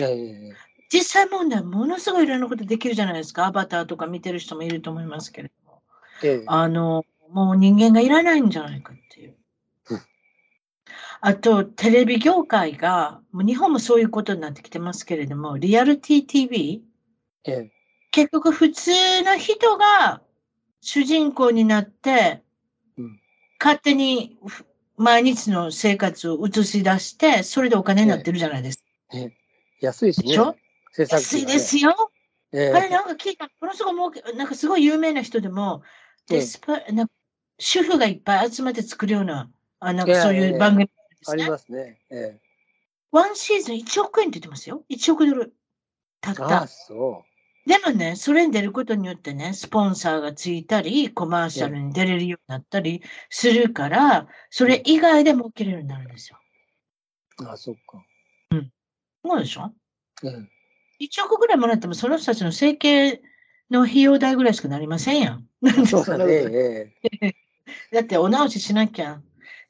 [0.00, 0.52] ええ
[0.88, 3.46] 実際問題、ものすごいいろんなことできるじゃないですか。
[3.46, 5.61] アバターとか見てる人もいると思いますけれども。
[6.22, 6.44] ええ。
[6.46, 9.36] あの、もう人間がいらないんじゃないかっていう。
[9.90, 10.00] うん。
[11.20, 16.82] あと、テレビ業界が、もう日本もそういうことになってきてますけれども、リアルティ TV、
[17.44, 17.72] ええ。
[18.10, 18.90] 結局普通
[19.24, 20.20] の人が
[20.82, 22.42] 主人公になって、
[22.98, 23.20] うん。
[23.58, 28.84] 勝手にふ毎日の生活を映し出して、それでお金になってるじゃないですか。
[29.80, 30.28] 安いしね。
[30.28, 30.56] でしょ？
[30.92, 32.12] 制作安いですよ。
[32.52, 32.72] ええ。
[32.72, 35.82] あれなんか聞いた、ものすごけ、なんかすごい有名な人でも、
[36.30, 37.12] ええデスパなんか
[37.58, 41.42] 主婦がいっぱい集まって作るような、あなんええかそういう番組ですね。
[41.42, 42.00] ありますね。
[42.10, 42.40] え
[43.12, 44.84] ワンシーズン1億円って言ってますよ。
[44.88, 45.54] 1億ドル。
[46.20, 46.66] たっえあ。
[46.66, 47.24] そ
[47.66, 56.38] でもね、それに出ることによってね、スポンサーがついたり、コマーシャルに出れるようになったりするから、それ以外で儲けれるようになるんですよ。
[57.38, 57.44] う。
[57.44, 58.04] ああ、そっか。
[59.24, 59.72] そうでしょ
[60.24, 60.28] え
[61.00, 63.22] え ?1 億ぐらいもらっても、その人たちの生計
[63.72, 65.48] の費用代ぐらいしかなりませんやん。
[65.60, 66.94] なんでそうだね。
[67.92, 69.20] だってお直ししなきゃ。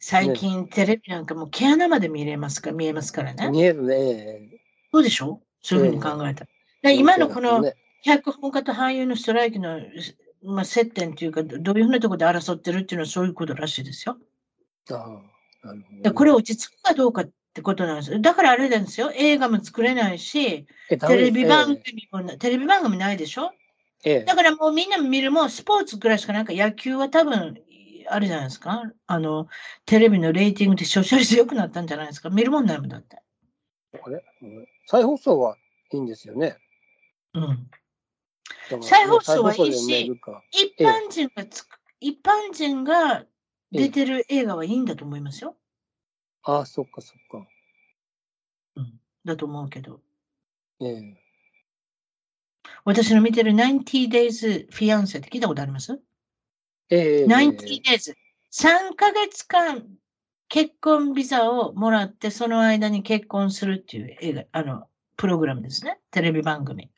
[0.04, 3.48] 最近テレビなんかもう毛穴まで見れますか見えますからね。
[3.50, 3.94] 見えるね。
[3.96, 4.60] ええ
[4.92, 5.40] そうでしょ？
[5.62, 6.46] そういうふうに考えた
[6.90, 9.78] 今のこのね脚本家と俳優のストライキの、
[10.42, 14.18] まあ、接点というか、どどういうふうなところで争ってるっていうのはそういうことらしいですよ。
[14.90, 14.94] あ
[15.62, 16.02] あ、なるほど。
[16.02, 18.18] でこれ落ち着くかどうかってことなんですよ。
[18.20, 19.12] だからあれなんですよ。
[19.14, 23.52] 映画も作れないし、えテレビ番え組もな、テレビ番組ないでしょ？
[24.04, 27.56] えええだからもうみんな見るもんスポーツぐらいしかなんか野球は多分、
[28.08, 28.82] あれじゃないですか。
[29.06, 29.48] あの、
[29.86, 32.30] テレビのレーティングで視聴率良くなったんじゃないですか。
[32.30, 33.16] 見るもんないもんだって。
[33.94, 34.24] あれ？
[34.42, 35.56] うん再放送は
[35.92, 36.56] いいんですよね。
[37.34, 37.70] うん。
[38.82, 40.12] 再放送はいいし
[40.50, 43.24] 一般人がつく、一般人が
[43.70, 45.56] 出てる映画はいいんだと思いますよ。
[46.42, 47.46] ああ、そっかそっか。
[49.24, 50.00] だと思うけど。
[50.80, 51.21] ええ。
[52.84, 56.00] 私の見てる90 days fiance って聞いたことあります？
[56.90, 57.24] ええ。
[57.26, 58.14] ?90 days。
[58.52, 59.86] 3ヶ月間
[60.48, 65.98] 結婚ビザをもらって、その間に結婚するっていう映画、あの、プログラムですね。
[66.10, 66.90] テレビ番組。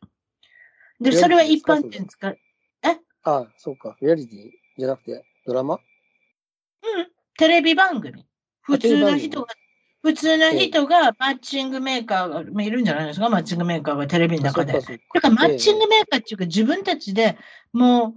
[1.01, 2.39] で、それは一般人使う。
[2.83, 3.97] ああ、そうか。
[4.01, 5.75] リアリティじゃなくて、ドラマ？
[5.75, 5.81] うん、
[7.39, 8.27] テレビ番組。
[8.63, 9.49] 普通の人が、
[10.05, 14.77] 普通の人がマッチングメーカーが、まあいるんじゃないですか、マッチングメーカーがテレビの中で。
[14.77, 17.39] あそうからマッチングメーカーっていうか、自分たちで
[17.73, 18.15] もう、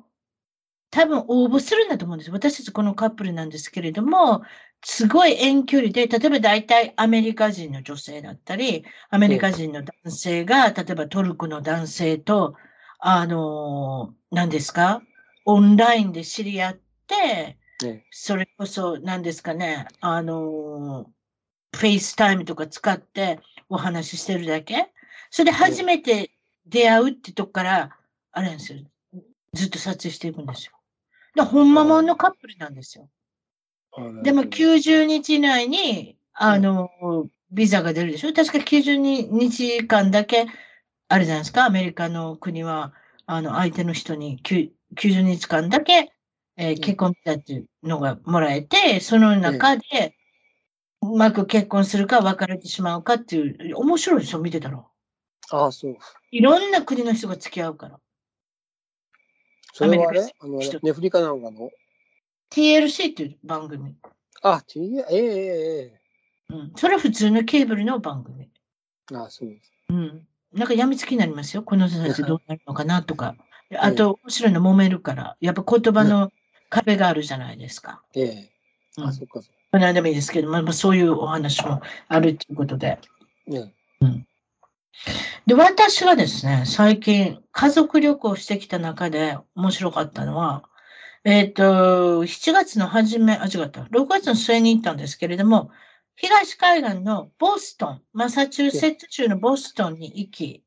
[0.91, 2.31] 多分応募するんだと思うんです。
[2.31, 4.43] 私たちこのカップルなんですけれども、
[4.83, 12.55] すごい遠距離で、例えば大体アメリカ人の女性だったり、アメリカ人の男性が、例えばトルコの男性と、
[12.99, 15.01] あの、何ですか？
[15.45, 16.73] オンラインで知り合っ
[17.07, 18.03] て、ええ。
[18.11, 21.09] それこそ何ですかね、あの、
[21.75, 24.89] FaceTime とか使ってお話ししてるだけ？
[25.29, 26.31] それで初めて
[26.65, 27.97] 出会うってとこから、
[28.31, 28.79] あれなんですよ。
[29.53, 30.73] ずっと撮影していくんですよ。
[31.35, 33.09] で、ほんまもんのカップルなんですよ。
[34.23, 36.89] でも90日以内に、あの、
[37.51, 38.33] ビザが出るでしょ？
[38.33, 38.97] 確か90
[39.31, 40.45] 日間だけ、
[41.09, 41.65] あるじゃないですか？
[41.65, 42.93] アメリカの国は、
[43.25, 46.11] あの、相手の人に9 90日間だけ、
[46.57, 50.15] えーん結婚ビザっていうのがもらえて、その中で、
[51.01, 54.39] うまく結婚するか別れてしまうかっていう、面白いでしょ？
[54.39, 54.83] 見てたら。
[55.51, 55.97] ああ、そう。
[56.31, 57.99] いろんな国の人が付き合うから。
[59.73, 61.69] それはあアメリれあの人、ネフリカなんかの
[62.51, 63.95] ？TLC っていう番組。
[64.41, 64.79] あ、T、
[65.11, 66.01] ええええ
[66.49, 66.71] うん。
[66.75, 68.43] それは普通のケーブルの番組。
[68.43, 68.47] え
[69.13, 69.71] えああ、そうです。
[69.89, 70.27] うん。
[70.53, 71.63] なんか病みつきになりますよ。
[71.63, 73.35] この人たちどうなるのかなとか。
[73.69, 75.37] で あと、面白いの揉めるから。
[75.39, 76.31] やっぱ言葉の
[76.69, 78.03] 壁があるじゃないですか。
[78.15, 78.49] ええ
[78.97, 79.56] うんあ、そっかそっか。
[79.71, 82.99] この間もいいですけど、まあ、まあそういうお話もあるということで。
[83.47, 83.73] ね
[85.45, 90.63] で、私がですね、最近家族旅行してきた中で面白かったのは、
[91.23, 95.71] えっ、と、7月の初め、あ、違った、6月の末に行ったんですけれども、
[96.15, 100.63] 東海岸のボストン、マサチューセッツ州のボストンに行き、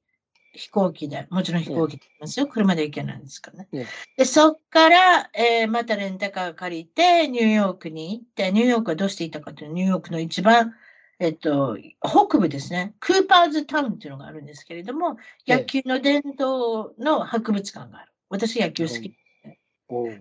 [0.53, 2.47] 飛行機で、もちろん飛行機で行きますよ。
[2.47, 3.69] 車で行けないんですからね。
[3.73, 3.87] ね
[4.17, 10.75] で、そっから、えーまたレンタカー借りて、ニューヨークに行って、ニューヨークはどうして行ったかというと、ニューヨークの一番、
[11.21, 18.13] えっと、北部ですね、クーパーズタウンっていうのがあるんですけれども、ええ野球の伝統の博物館がある。
[18.29, 19.15] 私野球好き。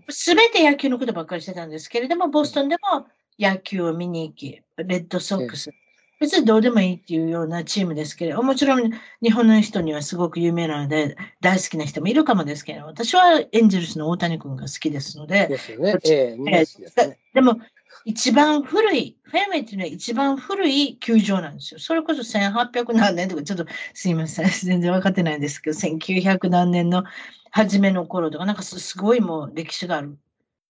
[0.09, 3.07] すべて野球のことばっかりしてたんですけれども、ボストンでも
[3.39, 5.71] 野球を見に行き、レッドソックス。
[6.19, 15.97] 別にどうでもいいっていうようなチームですけれども、もちろん日本の人にはすごく有名なので、大好きな人もいるかもですけど、私はエンジェルスの大谷君が好きですので、ですよね。
[16.05, 17.17] ええみんな好きですね。
[17.33, 17.59] でも、
[18.05, 21.79] 一番古い、フェンウェイっていうのは一番古い球場なんですよ。
[21.79, 27.03] それこそ1800何年とか、ちょっとすいません、 全然分かってないんですけど、1900何年の
[27.51, 30.17] 初めの頃とか、なんかすすごいもう歴史がある。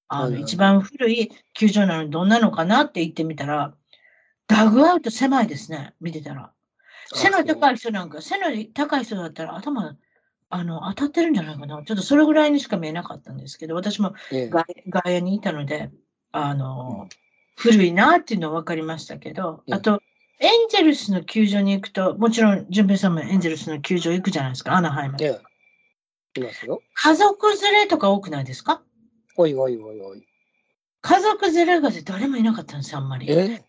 [0.08, 3.76] あの、一番古い球場なのにどんなのかなって言ってみたら、
[4.50, 6.52] ダグアウト狭いですね、見てたら。
[7.14, 9.96] 背の高い人なんか、背の高い人だったら頭、
[10.50, 11.82] あの、当たってるんじゃないかな。
[11.86, 15.92] ちょっとそれぐらいにしか見えなかったんですけど、私もええ外外野にいたので、
[16.32, 17.08] あの、
[17.56, 20.02] 古いなっていうのは分かりましたけど、うんあと、
[20.40, 25.18] エンジェルスの球場に行くと、もちろん、淳平さんもエンジェルスの球場行くじゃないですか、アナハイム。
[25.22, 25.40] ええ
[26.42, 26.82] いますよ。
[26.94, 28.82] 家族連れとか多くないですか？
[29.36, 30.26] おいおいおいおい。
[31.02, 33.30] 家族連れが誰もいなかったんですよ、あんまり。
[33.30, 33.64] え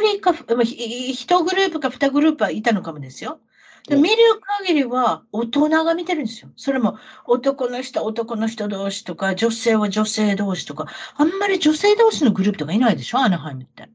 [0.00, 3.40] 人か、ふまあひ一グループか二グループはいたのかもですよ。
[3.88, 4.16] でうん見る
[4.60, 6.50] 限りは大人が見てるんですよ。
[6.56, 13.88] それも男の人、男の人同士とか、女性は女性同士とか、あんまり女性同士のグループとかいないでしょ、アナハイムって。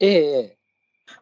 [0.00, 0.58] ええええ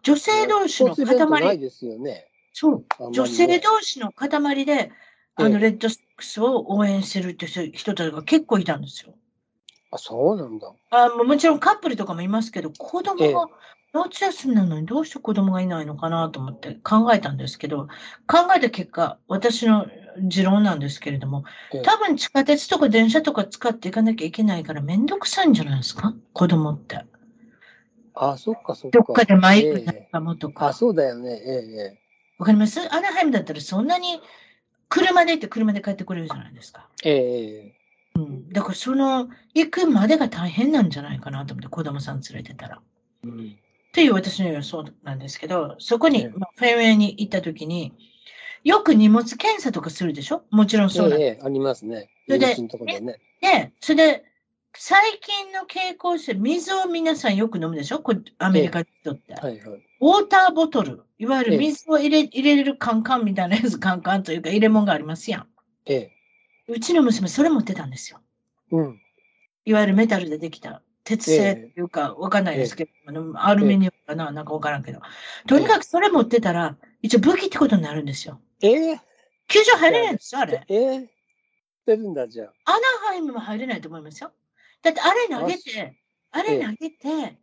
[0.02, 2.28] 女性同士のスポーツイベントない塊、ですよね。
[2.52, 4.90] そう、女性同士の塊で、
[5.36, 9.14] あの、ええレッドソックスを応援してるって人人たちが結構いたんですよ。
[9.90, 10.72] あ、そうなんだ。
[10.90, 13.48] あももちろんカップルとかもいますけど、子供ええが
[14.04, 17.88] 夏休みなのにどうして子供がいないのかなと思って考えたんですけど、
[18.26, 19.86] 考えた結果、私の
[20.22, 26.14] 持論なんですけれどもええ、多分地下鉄とか電車とか使っていかなきゃいけないからめんどくさいんじゃないですか？
[26.32, 27.04] 子供って。
[28.14, 28.98] あ、そっかそっか。
[28.98, 30.72] どっかでマイクなかもとあ、か。
[30.72, 31.32] そうだよね。
[31.32, 31.98] えええ
[32.38, 32.80] わかります？
[32.80, 34.20] アナハイムだったらそんなに
[34.88, 36.88] 車で行って車で帰ってくれるじゃないですか。
[37.04, 37.74] ええええ
[38.14, 38.48] うん。
[38.50, 42.80] だからその行くまでが大変なんじゃないかなと思って子供さん連れてたら。
[43.24, 43.58] うん
[43.96, 47.94] という私の予想なんですけど、そこに、ええまあ、フェンウェイに行ったときに、
[48.62, 50.42] よく荷物検査とかするでしょ？
[50.50, 52.10] もちろんそうなんでええええありますね。
[52.26, 53.18] それでね。
[53.40, 54.24] で、それで、
[54.74, 58.00] 最近の傾向として、水を皆さんよく飲むでしょ？
[58.00, 59.32] これアメリカ人って。
[59.32, 59.82] はいはい。
[60.02, 65.46] ウォーターボトル、いわゆるええ水を入れ入れれるカンカンみたいなやつ、カンカンというか入れ物がありますやん。
[65.86, 66.12] ええ。
[66.68, 68.20] うちの娘、それ持ってたんですよ。
[68.72, 69.00] うん。
[69.64, 70.82] いわゆるメタルでできた。
[71.06, 75.00] 鉄製っていうか、わかんないですけど、あのアルミニウムかな、なんかわからんけど。
[75.46, 78.40] とにかくそれ持ってたら、一応武器ってことになるんですよ。
[78.60, 79.00] ええ。
[79.46, 80.64] 球場入れないんですよ、あれ。
[80.68, 81.00] ええ。
[81.00, 81.08] し
[81.86, 82.72] てるんだ、じゃあ。
[82.72, 84.32] アナハイムも入れないと思いますよ。
[84.82, 85.96] だってあれ投げて、
[86.32, 87.38] あれ投げて、え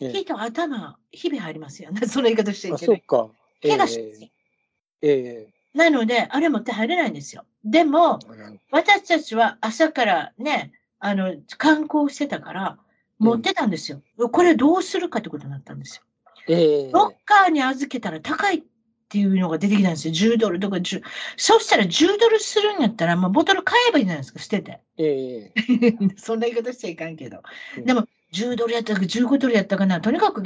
[0.00, 2.02] え火と頭、日々入りますよね。
[2.06, 2.96] その言い方しちゃあ、いけない。
[2.98, 3.32] そっか。
[3.62, 4.28] ええ怪我しますよ。
[5.02, 5.52] ええ。
[5.74, 7.44] なので、あれ持って入れないんですよ。
[7.64, 8.20] でも、
[8.70, 12.78] 私たちは朝からね、あの、観光してたから、
[13.18, 14.02] 持ってたんですよ。
[14.32, 16.02] これどうするかってことになったんですよ。
[16.48, 16.90] ええ。
[16.92, 18.62] ロッカーに預けたら高いっ
[19.08, 20.14] ていうのが出てきたんですよ。
[20.14, 21.02] 10ドルとか10。
[21.36, 24.80] そしたら10ドルするんやったら、もうボトル買えばいいじゃないですか、捨てて。
[24.98, 25.54] ええ。
[26.16, 27.42] そんな言い方しちゃいかんけど
[27.76, 27.80] う。
[27.80, 30.00] んでも、10ドルやったか15ドルやったかな。
[30.00, 30.42] とにかく、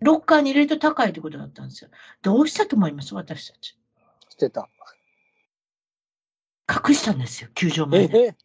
[0.00, 1.90] ロッカーに入れると高いってことだったんですよ。
[2.22, 3.14] どうしたと思います？
[3.14, 3.76] 私たち。
[4.28, 4.68] してた。
[6.68, 8.18] 隠したんですよ、球場まえで。
[8.18, 8.36] え。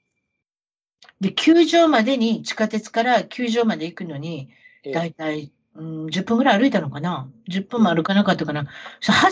[1.23, 4.49] で、球場までに、地下鉄から球場まで行くのに、
[4.83, 8.67] ええだいたい、うん、10分ぐらい歩いたのかな ?10 分も歩かなかったかな、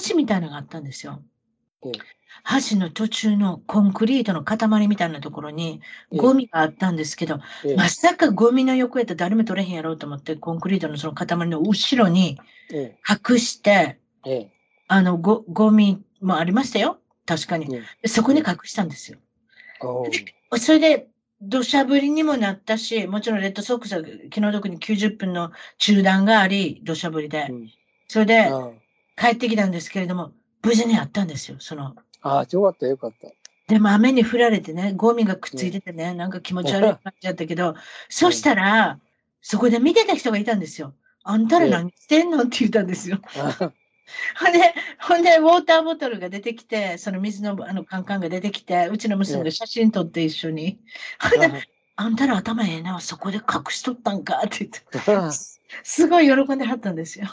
[0.08, 1.22] 橋みたいなのがあったんですよ。
[1.86, 1.92] え
[2.72, 12.40] 橋の途中のコンクリートの塊みたいなところにえゴミがあったんですけど、ええまさかゴミの横やったら誰も取れへんやろうと思って、コンクリートのその塊の後ろに
[12.72, 12.98] え
[13.30, 14.32] 隠して、え。
[14.32, 14.52] え
[14.88, 17.00] あの、ご、ゴミもありましたよ。
[17.26, 17.82] 確かに。
[18.06, 19.20] そこに隠したんですよ。
[20.58, 21.08] それで、
[21.42, 27.54] 土砂降りにもなったし、もちろんレッドソックスは気の毒に90分の中断があり、土砂降りでう。
[27.54, 27.70] ん
[28.08, 28.70] それであ
[29.16, 31.58] 帰ってきたんですけれども、無事にあったんですよ。
[31.60, 33.30] その、ああ、よかった、よかった。
[33.68, 37.76] でも雨に降られてね、ゴミがくっついててね、なんか気持ち悪い感じだったけど、
[38.10, 39.00] そしたら、
[39.42, 40.94] そこで見てた人がいたんですよ。
[41.24, 42.44] あんたら何してんの？
[42.44, 43.20] って言ったんですよ。
[44.36, 50.80] あ ほんで、ほんで、ウォーターボトルが出てきて、その水のあのカンカンが出てきて、うちの娘が写真撮って一緒に。
[51.20, 51.64] ほんで、
[51.96, 57.28] あんたら頭ええな、そこで隠しとったんかって言って、 あすごい喜んではったんですよ。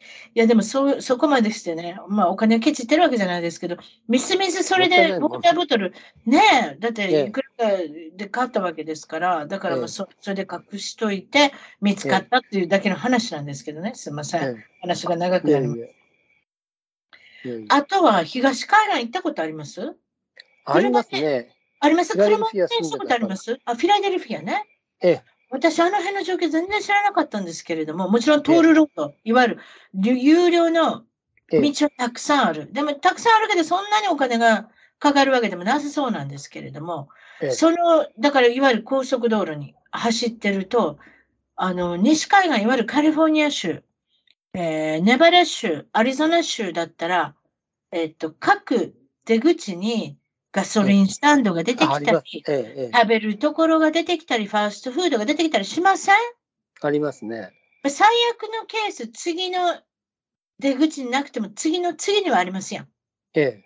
[0.00, 3.76] あいや、でもそ、そこまでしてね、まあお金をケチってるわけじゃないですけど、
[4.08, 5.92] みすみすそれでウォーターボトル、
[6.26, 6.40] ね
[6.74, 7.76] え、だっえてえいくらか
[8.16, 9.84] で買ったわけですから、だからまええ。
[9.86, 14.42] あそそれで隠しといて見つかったっていうだけの話なんですけどね、すみません。
[14.42, 15.88] え話が長くなります。
[17.68, 19.96] あとは東海岸行ったことあります？
[20.64, 21.54] ありますね。
[21.80, 22.16] あります？
[22.16, 23.58] 車運転したことあります？
[23.64, 24.64] あ、フィラデルフィアね。
[25.00, 29.58] ええ私、あの辺の状況全然知らなかったんですけれども、もちろん通るロード、いわゆる
[29.94, 31.06] 有料の
[31.52, 31.72] ええ。
[31.72, 32.72] 道はたくさんある。
[32.72, 37.08] でも、たくさんあるけど、そんなにお金がかかるわけでもなさそうなんですけれども、
[37.40, 37.50] ええ。
[37.52, 37.76] その、
[38.18, 40.98] だから、いわゆる高速道路に走ってると、
[41.56, 43.82] あの、西海岸、いわゆるカリフォルニア州、
[44.54, 47.36] えーネバダ州、アリゾナ州だったら、
[47.92, 50.17] えっと、各出口に
[50.52, 56.14] ガソリンスタンドが出てきたり、ええええ食べるところが出てきたり、ファーストフードが出てきたりしません？
[56.80, 57.52] ありますね。
[57.86, 59.80] 最悪のケース、次の
[60.58, 62.88] 出口になくても、次の次にはありますやん。
[63.34, 63.64] ええ。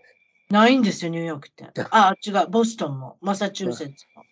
[0.51, 1.66] ないんですよ、ニューヨークって。
[1.90, 4.25] あ、違う、ボストンも、マサチューセッツあ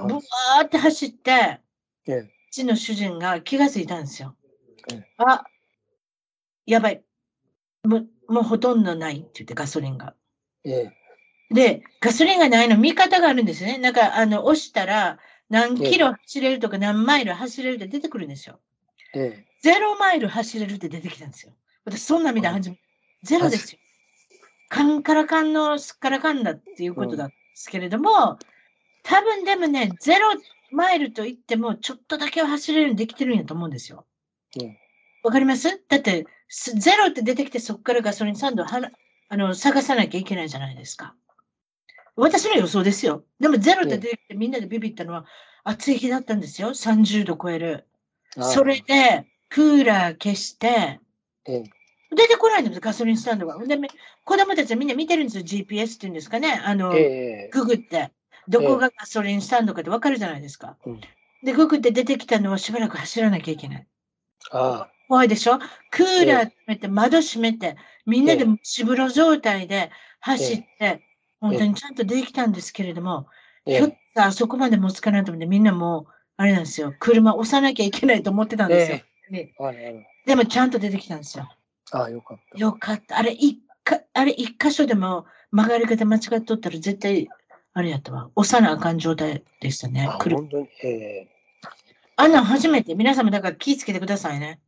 [0.00, 0.08] も。
[0.08, 1.60] ブワーって走って、
[2.06, 4.34] ええうちの主人が気がついたんですよ
[4.90, 5.06] ええ。
[5.18, 5.44] あ、
[6.66, 7.04] やばい。
[7.84, 10.14] もうもうほとんどないって言って、ガソリンが。
[10.64, 10.97] ええ。
[11.50, 13.78] で、ガソリンがないの見方があるんですね。
[13.78, 18.60] なんか、あの、押したら、何キロ走れるとか何マイル走れるって出てくるんですよ。
[19.14, 19.46] ええ。
[19.62, 21.52] ゼロマイル走れるって出てきたんですよ。
[21.84, 22.78] 私、そんな見た初め。
[23.22, 23.78] ゼロですよ。
[24.68, 28.38] カンカラカンのすっからかんだっていうことなんですけれども、
[29.02, 30.28] 多分でもね、ゼロ
[30.70, 34.04] マイルといっても、ちょっとだけは走れるようにできてるんやと思うんですよ。
[34.60, 34.76] うん
[35.24, 35.82] わかります？
[35.88, 38.92] だって、すゼロって出てきて、そこからガソリンスタンドをはな
[39.28, 41.14] あの探さなきゃいけないじゃないですか。
[42.20, 43.24] 私の予想ですよ。
[43.40, 45.24] でもゼロって出てきて、みんなでビビったのは、
[45.64, 46.70] 暑い日だったんですよ。
[46.70, 47.86] 30度超える。
[48.40, 51.00] それで、クーラー消して、
[51.46, 51.64] ええ。
[52.14, 53.58] 出てこないんですガソリンスタンドが。
[53.66, 53.88] で、め
[54.24, 55.44] 子供たちはみんな見てるんですよ。
[55.44, 56.60] GPS っていうんですかね。
[56.64, 57.50] あの、ええ。
[57.52, 58.10] ググって。
[58.48, 60.76] どこがガソリンスタンドかってわかるじゃないですか。
[60.86, 61.00] うん
[61.44, 63.86] で、ググって出てきたのはしばらく走らなきゃいけない。
[64.50, 65.60] あ怖いでしょ？
[65.92, 67.76] クーラー閉めて、窓閉めて、
[68.06, 71.00] みんなでえしぶろ状態で走って、
[71.40, 73.26] 本当にちゃんとできたんですけれども、
[73.66, 76.94] えひょっとしたらそこまで持つかなと思って、みんなもう、あれなんですよ。
[76.98, 78.98] 車押さなきゃいけないと思ってたんですよ。
[79.30, 79.52] ね。
[80.26, 81.48] でもちゃんと出てきたんですよ。
[81.92, 82.58] ああ、よかった。
[82.58, 83.18] よかった。
[83.18, 87.28] あれ、一か、あれ、一箇所でも曲がり方間違っとったら絶対、
[87.74, 88.30] あれやったわ。
[88.36, 90.06] 押さなあかん状態でしたね。
[90.08, 90.68] あ、本当に？
[90.84, 91.28] え
[92.16, 94.60] あんなん初めて、皆様だから気ぃつけてくださいね。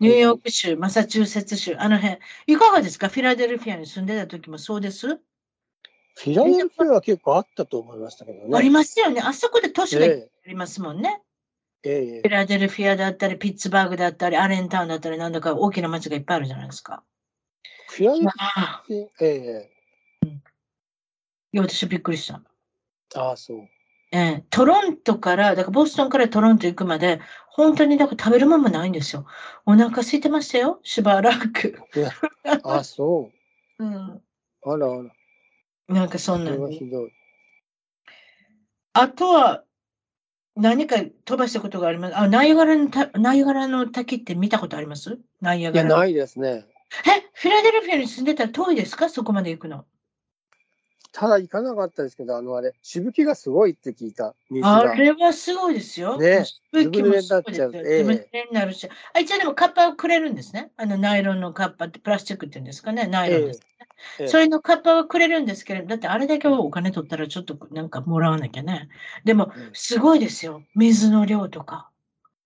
[0.00, 2.18] ニューヨーク州、マサチューセッツ州、あの辺。
[2.46, 3.08] いかがですか？
[3.08, 5.16] フィラデルフィアに住んでた時もそうです、ー
[6.16, 8.56] フィラデルフィアは結構あったと思いましたけどね。
[8.56, 9.20] ありますよね。
[9.20, 11.20] あそこで都市があえりますもんね。
[11.84, 17.04] えええフィラデルフィアだったり、ピッツバーグだったり、アレンタウンだったり、なんだか大きな街がいっぱいあるじゃないですか。
[17.88, 18.84] フィラデルフィア、
[19.20, 19.70] ええ
[21.52, 22.40] いや、私びっくりした。
[23.20, 23.68] ああ、そう。
[24.12, 29.26] ええトロントから、だからボストンからトロント行くまで、本当にだから食べるもんもないんですよ。
[29.66, 31.78] お腹空いてましたよ、しばらく。
[32.62, 33.30] ああ、そ
[33.78, 34.22] う ん、う。
[34.62, 35.15] あらあら。
[35.88, 37.10] なんかそんそれなんではひどい。
[38.94, 39.62] あとは、
[40.56, 42.16] 何か飛ばしたことがあります？
[42.16, 45.18] あ、ナイアガラのたナイアガラの滝って見たことあります？
[45.40, 45.96] ナイアいや、ガラ。
[45.96, 46.64] ないですね。
[47.06, 49.08] え、フィラデルフィアに住んでたら遠いですか？
[49.10, 49.84] そこまで行くの。
[51.18, 54.34] ただ行かなかったですけど、あのあれ、しぶきがすごいって聞いた。
[54.62, 56.18] あれはすごいですよ。
[56.18, 57.70] ね武器もすごいですよ。
[57.72, 58.86] ええ自分でになるし。
[59.14, 60.72] あ、一応でもカッパをくれるんですね。
[60.76, 63.06] あのナイロンのカッパってプラスチックって言うんですかね。
[63.06, 63.66] ナイロンです、ね
[64.18, 68.90] ええそれのカッパはくれるんですけれど、だってあれだけお金取ったらちょっとなんかもらわなきゃね。
[69.24, 70.64] でも、うんすごいですよ。
[70.74, 71.88] 水の量とか。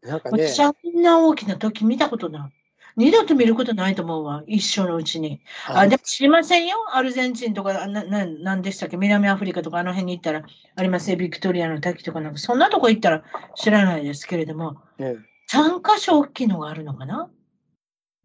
[0.03, 2.60] なんかね、私、あんな大きな時見たことない。
[2.97, 4.43] 二度と見ることないと思うわ。
[4.47, 5.41] 一生のうちに。
[5.69, 6.77] あ、でも知りませんよ？
[6.93, 8.97] アルゼンチンとか、あな、な、なんでしたっけ？
[8.97, 10.45] 南アフリカとかあの辺に行ったら
[10.77, 11.11] あります？
[11.11, 11.17] よ。
[11.17, 13.25] ビクトリアの滝とかなんか、そんなとこ行ったら
[13.57, 15.17] 知らないですけれども、え
[15.51, 17.31] 3箇所大きいのがあるのかな？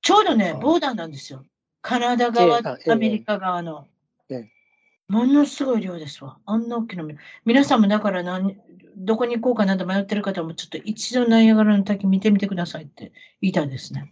[0.01, 1.43] ちょうどねあ、ボーダーなんですよ。
[1.81, 3.87] カナダ側ええあええアメリカ側の
[4.29, 4.49] ええ。
[5.07, 6.37] ものすごい量ですわ。
[6.47, 7.11] あんな大きなの。
[7.45, 8.57] 皆さんもだから何、
[8.97, 14.11] どこに行こうかなと迷ってる方も、ちょっと一度ナイアガラの滝見てみてくださいって言いたいですね。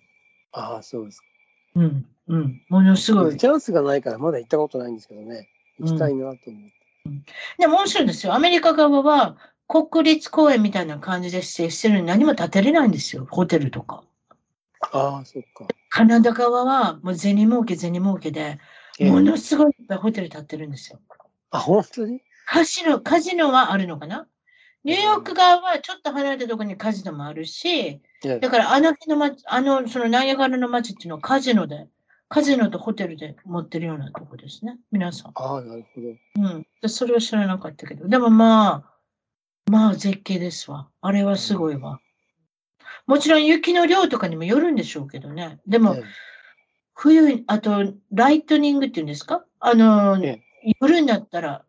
[0.54, 1.28] ああ、そうですか。
[1.76, 2.62] うん、うん。
[2.70, 3.38] ものすごい。
[3.38, 5.50] チャンスがないからまだ行ったことないんですけどね。
[5.80, 6.48] 行きたいなと思って。
[7.58, 8.34] でも面白いですよ。
[8.34, 9.36] アメリカ側は
[9.68, 13.28] 国立公園みたいな感じで指定してるのに何も建てれないんですよ。
[13.30, 14.04] ホテルとか。
[14.92, 15.68] ああ、そっか。
[15.90, 18.60] カナダ側はもう銭儲け銭儲けで、
[19.00, 21.00] ええものすごいいっぱいホテル建ってるんですよ。
[21.50, 22.22] あ、本当に？
[22.46, 24.28] カジノ、カジノはあるのかな？
[24.84, 31.88] ニューヨーク側はちょっと離れたところにカジノもあるし、ええだからあの辺の町、あの、そのナイアガラの町っていうのはカジノで、
[32.30, 34.78] カジノとホテルで持ってるようなとこですね。
[34.92, 35.32] 皆さん。
[35.36, 36.08] ああ、なるほど。
[36.08, 36.68] うん。
[36.82, 38.08] でそれは知らなかったけど。
[38.08, 40.90] でもまあ、まあ絶景ですわ。
[41.02, 42.00] あれはすごいわ。
[43.06, 45.60] もちろん雪の量とかにもよるんでしょうけどね。
[45.68, 46.04] でも、え
[46.96, 49.44] 冬、あと、 lightning っていうんですか？
[49.60, 50.42] あの、え
[50.80, 51.66] 夜になったら、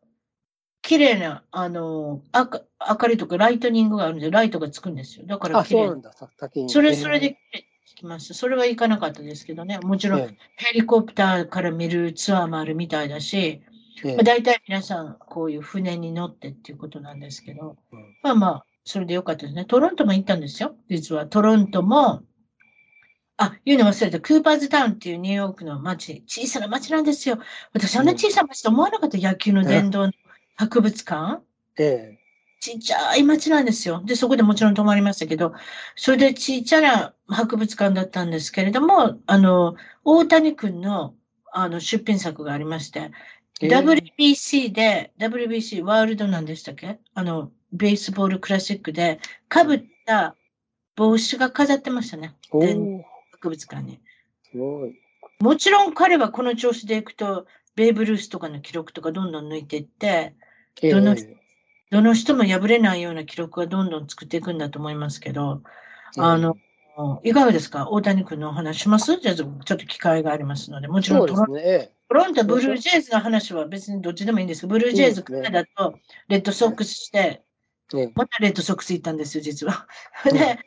[0.85, 5.27] 綺麗な、あの、あか明かりとか lightning があるんで、ライトがつくんですよ。
[5.27, 6.13] だから綺麗そうなんだ。
[6.13, 6.69] さ滝に。
[6.69, 8.35] それ、それでえ綺麗につきました。
[8.35, 9.79] それは行かなかったですけどね。
[9.79, 13.63] もちろん、えヘリコプターから見るツアーもあるみたいだし、
[14.05, 19.65] ええまあ、大体皆さん、こういう船に乗ってっていうことなんですけど、うんまあまあ、それでよかったですね。
[19.65, 20.77] トロントも行ったんですよ。
[20.91, 22.21] 実は、トロントも、
[23.39, 24.21] あ、言うの忘れた。
[24.21, 27.39] クーパーズタウンっていうニューヨークの街、小さな街なんですよ。
[27.73, 29.17] 私、あんな小さな街と思わなかった。
[29.17, 30.13] 野球の殿堂の
[30.57, 31.43] 博物館？
[31.79, 32.19] え
[32.61, 34.01] ちっちゃい町なんですよ。
[34.07, 35.53] で、そこでもちろん泊まりましたけど、
[35.97, 41.15] それでちっちゃな博物館だったんですけれども、あの、大谷君の
[41.53, 43.11] あの出品作がありまして、
[43.61, 46.99] え WBC で、WBC ワールドなんでしたっけ？
[47.15, 49.21] あの、ベースボールクラシックで、
[49.53, 50.35] 被った
[50.97, 52.35] 帽子が飾ってましたね。
[53.33, 54.01] 博物館に。
[54.51, 54.95] すごい。
[55.41, 57.47] もちろん彼はこの調子でいくと、
[57.77, 60.35] ベーブ・ルースとかの記録とかどんどん抜いていって、
[60.83, 61.15] ええどの
[61.91, 65.63] どの人も破れないような記録はどんどん作っていくんだと思いますけど、
[66.17, 66.57] あの、
[67.23, 67.89] いかがですか？
[67.91, 69.17] 大谷君のお話します？
[69.21, 71.63] じゃあ、ちょっと機会がありますので、もちろんですね。
[71.65, 74.63] えトロント、ブルージェイズの話は別にどっちでもいいんです。
[74.63, 75.99] けど、ブルージェイズ、カいいですねナダと
[76.29, 77.43] レッドソックスして、
[77.95, 78.13] えええ。
[78.15, 79.87] またレッドソックス行ったんですよ、実は。
[80.27, 80.33] うん。
[80.39, 80.59] で、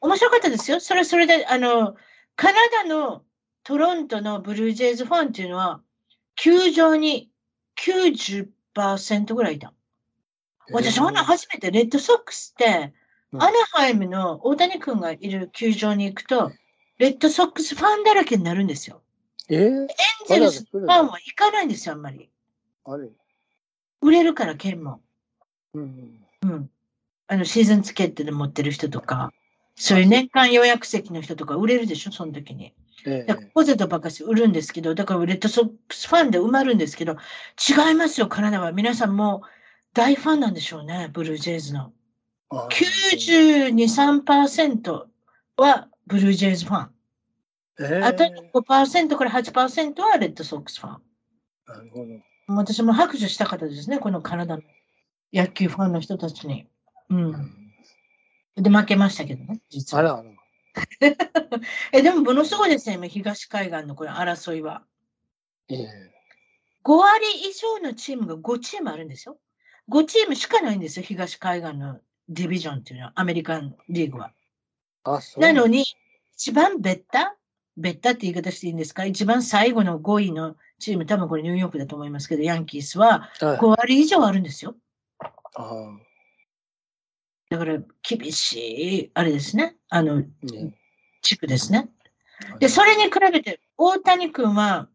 [0.00, 0.80] 面白かったですよ。
[0.80, 1.94] それはそれで、あの、
[2.36, 3.24] カナダの
[3.64, 5.82] トロントのブルージェイズファンっていうのは、
[6.36, 7.30] 球場に
[7.76, 8.48] 90%
[9.34, 9.72] ぐらいいた。
[10.72, 12.92] 私、あんな初めてレッドソックスって、
[13.32, 16.50] うんアナハイムの大谷君がいる球場に行くと、
[16.98, 19.02] レッドソックスファンだらけになるんですよ。
[19.48, 19.88] ええエン
[20.26, 22.28] ゼルスファンは行かないんですよ、あんまり。
[22.84, 23.08] あれ？
[24.00, 25.00] 売れるから、券も。
[25.74, 26.26] うん。
[26.42, 26.70] うん。
[27.28, 29.32] あの、シーズンチケットで持ってる人とか、
[29.76, 32.74] そういう年間予約席の人とか売れるでしょ、その時に。
[33.06, 37.16] えだからポテトばっかし売るんですけど、だからレッドソックスファンで埋まるんですけど、
[37.68, 38.72] 違いますよ、カナダは。
[38.72, 39.48] 皆さんもう
[39.94, 41.92] 大ファンなんでしょうね、ブルージェイズの。
[42.50, 45.04] あ92、3%
[45.56, 46.90] はブルージェイズファン。
[47.80, 51.02] ええあと5%から8%はレッドソックスファン。
[51.66, 52.30] なるほど。
[52.48, 54.62] 私も拍手した方ですね、このカナダの
[55.32, 56.66] 野球ファンの人たちに。
[57.08, 57.32] うん。
[58.56, 60.00] で、負けましたけどね、実は。
[60.00, 60.39] あらあら。
[61.92, 64.84] え、でも、ものすごいですね、今、東海岸のこれ争いは。
[65.68, 65.86] ええ
[66.82, 69.38] 5割以上のチームが5チームあるんですよ。
[69.90, 74.32] 5チームしかないんですよ、東海岸のディビジョンっていうのは、アメリカンリーグは。
[75.04, 75.42] あ、そう。
[75.42, 75.84] なのに、
[76.34, 77.36] 一番ベッタ
[77.76, 79.04] ベッタって言い方していいんですか？
[79.04, 84.74] 一番最後の5位のチーム、多分これニューヨークだと思いますけど、ヤンキースははい5割以上あるんですよ。
[85.54, 85.98] あ
[87.50, 88.54] だから厳し
[89.04, 89.76] い、あれですね。
[89.90, 90.24] あの。
[91.22, 91.88] 地区ですね。
[92.58, 94.88] で、それに比べて、大谷君は、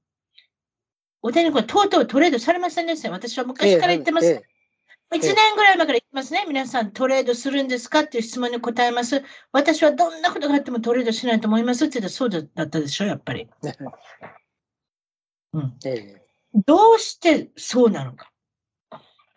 [1.21, 3.13] 大谷君はとうとうトレードされませんでしたよ。
[3.13, 4.27] 私は昔から言ってます。
[4.27, 4.43] え
[5.13, 6.45] 1年ぐらい前から言ってますね。
[6.47, 9.23] 皆さんトレードするんですかっていう質問に答えます。
[9.51, 13.47] 私はどんなことがあってもトレードしないと思いますって言ったらそうだったでしょ、やっぱり。
[13.63, 13.73] え
[15.53, 16.21] うん、ええ
[16.65, 18.31] どうしてそうなのか。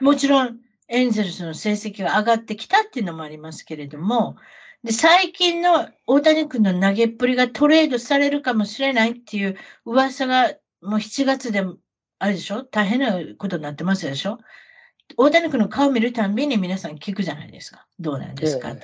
[0.01, 4.37] もちろん、エンゼルスの成績が上がってきたっていうのもありますけれども、
[4.85, 11.77] で最近の大谷君の投げっぷりがトレードされるかもしれないっていう噂がもう7月でも
[12.21, 12.65] あれでしょ？
[12.65, 14.39] 大変なことになってますでしょ？
[15.17, 17.87] 大谷君の顔を見るたんびに皆さん聞くじゃないですか。
[17.99, 18.79] どうなんですか、え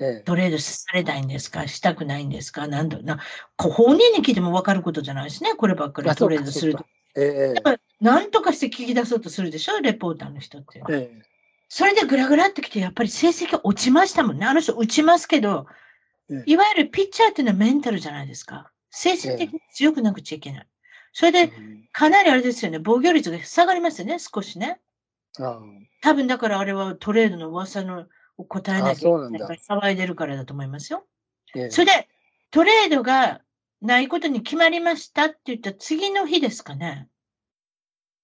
[0.00, 0.04] え。
[0.20, 1.66] えトレードされたいんですか？
[1.68, 2.66] したくないんですか？
[2.66, 3.18] なんだな
[3.56, 5.54] こ本人に聞いても分かることじゃないしね。
[5.56, 6.86] こればっかりあトレードすると。
[7.16, 9.80] えええやっぱり何とかして聞き出そうとするでしょ？
[9.80, 10.80] レポーターの人って。
[10.90, 11.22] ええ
[11.68, 14.46] それでグラグラってきて、やっぱり成績落ちましたもんね。
[14.46, 15.66] あの人打ちますけど
[16.30, 18.70] え、いわゆるピッチャーっていうのはメンタルじゃないですか。
[18.90, 20.66] 精神的に強くなくちゃいけない。
[21.12, 24.80] それで、うんかなりあれですよね、防御率が下がりますよね、少しね。
[25.40, 25.60] あ
[26.00, 28.06] 多分だからあれはトレードの噂の
[28.36, 31.04] を答えなきゃいけない騒いでるからだと思いますよ。
[31.70, 32.08] それで、
[32.50, 33.40] トレードが
[33.82, 37.08] ないことに決まりましたって言った次の日ですかね。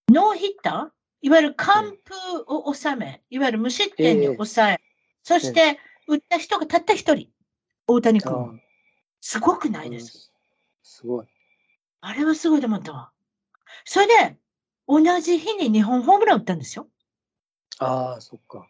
[0.08, 0.88] ノーヒッター？
[1.24, 4.80] いわゆる完封を収め、いわゆる無失点に抑え、
[5.22, 7.28] そして打った人がたった一人、
[7.86, 8.60] 大谷あ君。
[9.22, 10.30] すごくないです。
[10.82, 11.26] すごい。
[12.02, 13.10] あれはすごいと思ったわ。
[13.86, 14.36] それで、
[14.86, 16.88] 同じ日に日本ホームラン打ったんですよ。
[17.78, 18.68] ああ、そっか。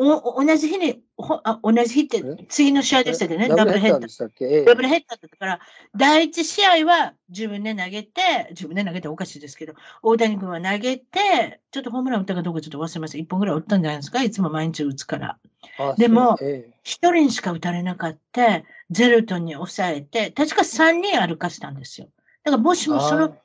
[0.00, 2.46] おお同じ日に、ほあ同じ日ってえ？
[2.48, 5.60] 次の試合でしたけどね、ダダブルヘッダーダブルヘッダーだったから、
[5.96, 13.18] 第一試合は自分で投げて、自分で投げておかしいですけど、大谷君は投げて、ちょっとホームラン打ったかどうかちょっと忘れました。
[13.18, 15.38] 1本ぐらい打ったんじゃないですか、いつも毎日打つから。
[15.78, 16.70] あでもそうえ。
[16.84, 22.06] 一人にしか打たれなかった、ゼルトンに抑えて、確か3人歩かしたんですよ。
[22.44, 23.36] だからもしえもその、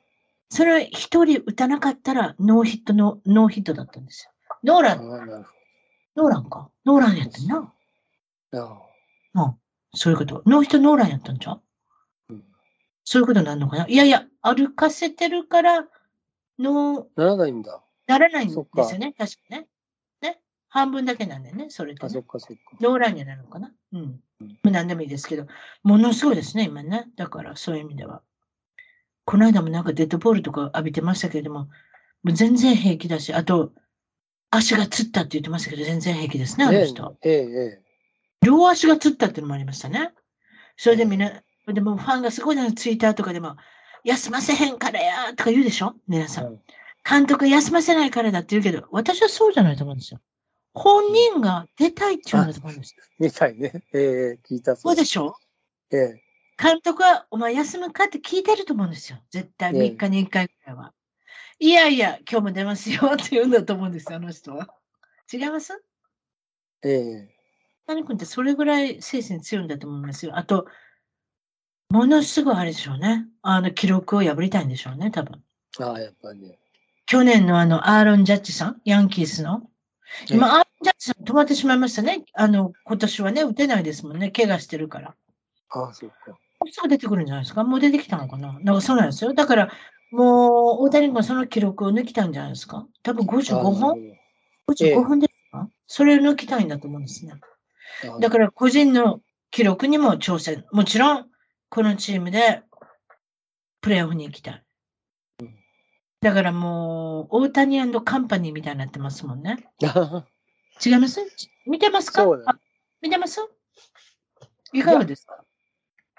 [0.50, 4.30] その一人打たなかったら、ノーヒットの、ノーヒットだったんですよ。
[4.62, 5.46] ノーラン、
[6.16, 6.70] ノーランか。
[6.84, 7.72] ノーランやったんな。
[8.52, 8.60] ど。
[8.60, 8.82] あ
[9.34, 9.54] うん。
[9.94, 10.42] そういうこと。
[10.46, 11.62] ノーヒットノーランやったんちゃう？
[12.30, 12.44] うん
[13.04, 13.86] そういうことになるのかな？
[13.88, 15.86] いやいや、歩かせてるから、
[16.58, 17.82] の、ならないんだ。
[18.06, 18.58] ならないんです
[18.92, 19.14] よね。
[19.18, 19.66] 確かね。
[20.22, 20.40] ね？
[20.68, 22.24] 半分だけなんだよね、それで、あ、そねっ。
[22.26, 22.76] かそっか。
[22.80, 23.72] ノーランになるのかな？
[23.92, 24.20] うん。
[24.40, 25.46] うんまあ何でもいいですけど、
[25.82, 27.06] ものすごいですね、今ね。
[27.16, 28.22] だから、そういう意味では。
[29.26, 31.68] この間もなんかデッドボールとか浴びてましたけれども、も
[32.26, 33.72] う全然平気だし、あと、
[34.56, 37.16] 足がつったって言ってましたけど、全然平気ですね、あのえ人。
[37.22, 37.82] えええ
[38.42, 40.12] 両足がつったっていうのもありましたね。
[40.76, 43.56] それでみんな、でもファンがすごいな、ツイッターとかでも、
[44.04, 45.94] 休ませへんからやとか言うでしょ？
[46.08, 46.44] 皆さん。
[46.46, 46.60] はい
[47.06, 50.20] 監督休ませないからだって言うけど、私はそうじゃないと思うんですよ。
[50.72, 53.04] 本人が出たいって言うんだと思うんですよ。
[53.20, 53.72] みたいね。
[53.92, 55.36] ええ聞いたそうでしょ？
[55.92, 56.22] ええ
[56.56, 58.04] 監督は、お前休むか？
[58.04, 59.18] って聞いてると思うんですよ。
[59.30, 60.94] 絶対ええ3日に1回くらいは。
[61.60, 64.68] いやいや、今日も出ますよって言うんだと思うんですよ、あの人は。
[65.32, 65.82] 違います？
[66.82, 67.34] ええ
[67.86, 70.36] 谷君ってそれぐらい精神強いんだと思いますよ。
[70.36, 70.66] あと、
[71.90, 73.26] ものすごいあれでしょうね。
[73.42, 75.42] あの記録を破りたいんでしょうね、多分。
[75.80, 76.58] ああ、やっぱりね。
[77.06, 79.62] 去年のあの、アーロン・ジャッジさん、ヤンキースの？
[80.28, 82.24] 今、アーロン・ジャッジさん止まってしまいましたね。
[82.32, 84.30] あの、今年はね、打てないですもんね。
[84.30, 85.14] 怪我してるから。
[85.70, 86.30] ああ、そっか。
[86.30, 86.36] も
[86.66, 87.64] うすぐ出てくるんじゃないですか？
[87.64, 88.58] もう出てきたのかな？
[88.60, 89.34] なんかそうなんですよ。
[89.34, 89.70] だから、
[90.14, 92.86] もう、大谷君はその記録を抜きたいんじゃないですか？
[93.02, 94.16] 多分55ああ本なる
[94.66, 95.68] ほ ?55 本ですか？
[95.86, 97.34] それを抜きたいんだと思うんですね。
[98.20, 100.64] だから個人の記録にも挑戦。
[100.72, 101.26] もちろん、
[101.68, 102.62] このチームで
[103.80, 104.64] プレーオフに行きたい。
[105.40, 105.54] うん。
[106.20, 109.68] だからもう、大谷カンパニーみたいになってますもんね。
[109.84, 110.24] あ
[110.84, 111.20] 違います？
[111.66, 112.24] 見てますか？
[113.00, 113.40] 見てます？
[114.72, 115.44] いかがですか？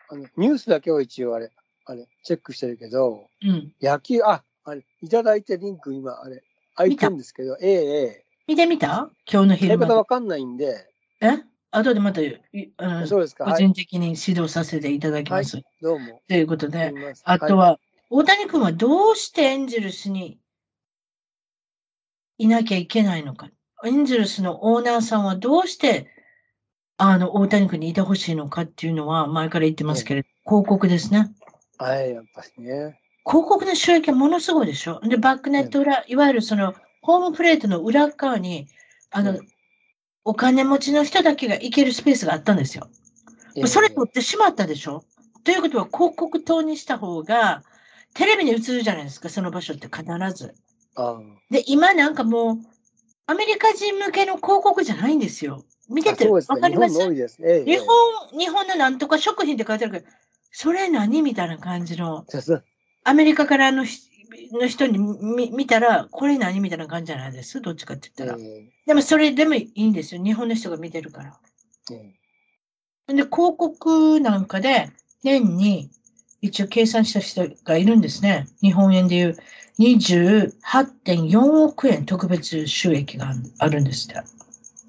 [0.10, 1.52] あのニュースだけを一応あれ、
[1.86, 3.72] あれ、チェックしてるけど、うん。
[3.82, 6.44] 野球、あ、あれ、いただいてリンク今、あれ、
[6.76, 9.10] 空いてるんですけど、ええええ見てみた？
[9.32, 9.96] 今日のやり昼間方。
[9.96, 10.88] わかんないんで、
[11.22, 11.44] え？
[11.72, 12.42] 後でまた、い
[12.78, 13.46] うんそうですか？
[13.46, 13.64] 個はい。
[13.64, 15.62] 人的に指導させていただきます。
[15.82, 16.22] どうも。
[16.28, 17.80] ということで、あとは、
[18.10, 20.40] 大谷君はどうしてエンジェルスに
[22.38, 23.50] いなきゃいけないのか。
[23.84, 26.08] エンゼルスのオーナーさんはどうして、
[26.98, 31.32] あの、大谷君にいてほしいのかっていうのは前から言ってますけれど、広告ですね。
[31.78, 33.00] はい、やっぱりね。
[33.26, 35.00] 広告の収益はものすごいでしょ。
[35.02, 38.68] で、バックネット裏、いわゆるその、ホームプレートの裏側に、
[39.12, 39.48] あの、うん
[40.26, 42.90] お金持ちの人だけが行けるスペースがあったんですよ。
[43.68, 45.06] それ取ってしまったでしょ
[45.44, 47.64] ということは広告塔にした方が、
[48.16, 50.04] テレビに映るじゃないですか、その場所って必
[50.34, 50.56] ず。
[50.96, 51.20] あ
[51.52, 52.58] で、今なんかもう、
[53.28, 55.64] アメリカ人向けの広告じゃないんですよ。
[55.88, 56.42] 見ててわ。
[56.42, 57.28] かりますね。
[57.44, 57.88] ええ日本、
[58.40, 60.08] 日本のなんとか食品って書いてあるけど、
[60.58, 62.26] それ何みたいな感じの、
[63.04, 64.00] アメリカからのひ
[64.54, 67.60] の人に見見たら、これ何みたいな感じじゃないです？
[67.60, 68.42] どっちかって言ったら。
[68.42, 70.24] えでもそれでもいいんですよ。
[70.24, 71.38] 日本の人が見てるから。
[71.92, 72.14] え
[73.10, 74.92] えで、広告なんかで、
[75.24, 75.92] 年に
[76.42, 78.48] 一応計算した人がいるんですね。
[78.62, 79.36] 日本円でいう
[79.78, 84.20] 28.4億円特別収益があるんですって。
[84.20, 84.24] あ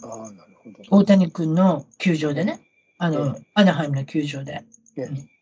[0.04, 0.96] あ、なるほど。
[0.98, 2.60] 大谷君の球場でね。
[2.98, 4.64] あの、うんアナハイムの球場で。
[4.96, 5.35] ええ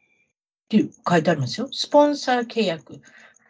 [0.64, 1.68] っていう書いてありますよ。
[1.72, 3.00] スポンサー契約、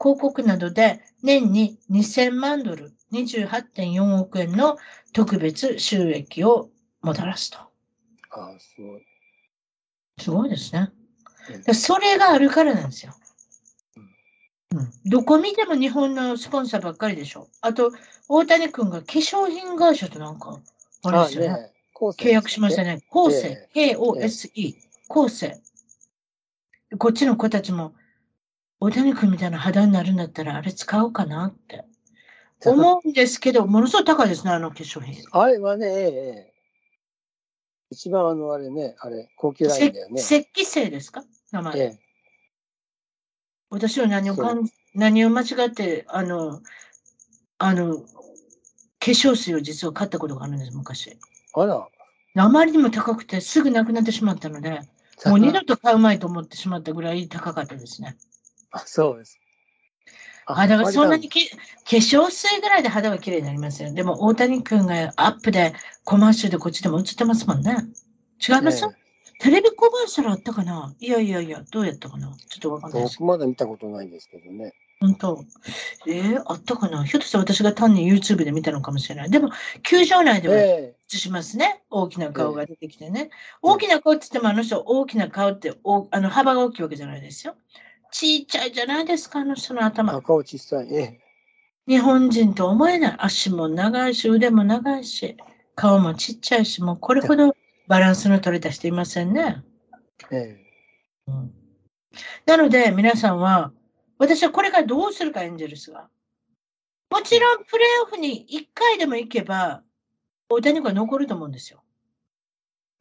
[0.01, 4.77] 広告などで年に2000万ドル、28.4億円の
[5.13, 6.71] 特別収益を
[7.03, 7.59] もたらすと。
[8.31, 9.07] ああ、すごい。
[10.19, 10.91] すごいですね
[11.75, 13.13] それがあるからなんですよ。
[14.75, 17.49] うん、どこ見ても日本のスポンサーばっかりでしょ。
[17.61, 17.93] あと、
[18.29, 20.59] 大谷君が化粧品会社となんか、
[21.05, 21.49] あれですよね。
[21.49, 21.71] ね。
[21.95, 23.03] 契約しましたね。
[23.11, 24.75] 後世、え K-O-S-E、
[25.09, 25.61] 後世。
[26.99, 27.95] こっちの子たちも、
[28.81, 31.85] 大谷君みたいな肌になるんだったら、あれ使おうかなって
[32.65, 35.23] 思うんですけど、ものすごい高いですね、あの化粧品。
[35.31, 36.07] あれはね、えええ
[36.49, 36.55] え
[37.91, 40.21] 一番あの、あれね、あれ、高級ラインだよね。
[40.21, 41.23] 石器製ですか？
[41.53, 41.79] 名前。
[41.79, 41.99] ええ
[43.71, 46.61] 私は何をかん何を間違って、あの、
[47.59, 48.05] あの、化
[49.01, 51.19] 粧水を実は買ったことがあるんです、昔。
[51.55, 51.89] あら。
[52.37, 54.81] あまりにも高くてすぐなくなってしまったので、
[55.27, 58.17] もう二度と買うまいと思ってしまったぐらい高かったですね。
[58.71, 59.39] あ、そうです。
[60.47, 63.93] あ、だからそんなにきき化粧水ぐらいで肌は綺麗になりますよ。
[63.95, 65.73] でも大谷君がアップで
[66.05, 67.77] コマーシャルでこっちでも映ってますもんね。
[68.47, 68.85] 違います、
[69.39, 70.95] テレビコマーシャルあったかな？
[71.01, 72.29] いやいやいや、どうやったかな？
[72.49, 73.19] ちょっとわかんないです。
[73.21, 74.75] 僕まだ見たことないんですけどね。
[75.05, 75.45] 本当。
[76.07, 77.05] えー、あったかな？
[77.05, 79.31] ひょっとしたら私が単に YouTube で見たのかもしれない。
[79.31, 79.51] でも、
[79.83, 81.83] 球場内ではえ映しますね。
[81.91, 83.29] 大きな顔が出てきてね。
[83.61, 87.55] 大きな顔って言っても、あの人、大きな顔っておあの幅が大きいわけじゃないですよ。
[88.11, 90.15] ちっちゃいじゃないですか、あの人のえ頭。
[90.15, 90.95] 赤を小さい。
[90.95, 91.21] ええ
[91.87, 93.17] 日本人と思えない。
[93.19, 95.37] 足も長いし、腕も長いし、
[95.75, 97.55] 顔もちっちゃいし、もうこれほど
[97.89, 99.63] バランスの取れた人いませんね。
[100.31, 100.59] え
[101.27, 101.53] うん
[102.47, 103.73] なので、皆さんは、
[104.25, 106.09] 私はこれからどうするか、エンジェルスが。
[107.11, 109.83] もちろん、プレーオフに1回でも行けば、
[110.49, 111.83] 大谷君は残ると思うんですよ。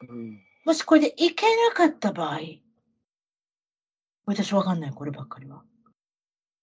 [0.03, 0.39] えうん。
[0.65, 2.39] もしこれで行けなかった場合、
[4.26, 5.63] 私わかんない、こればっかりは。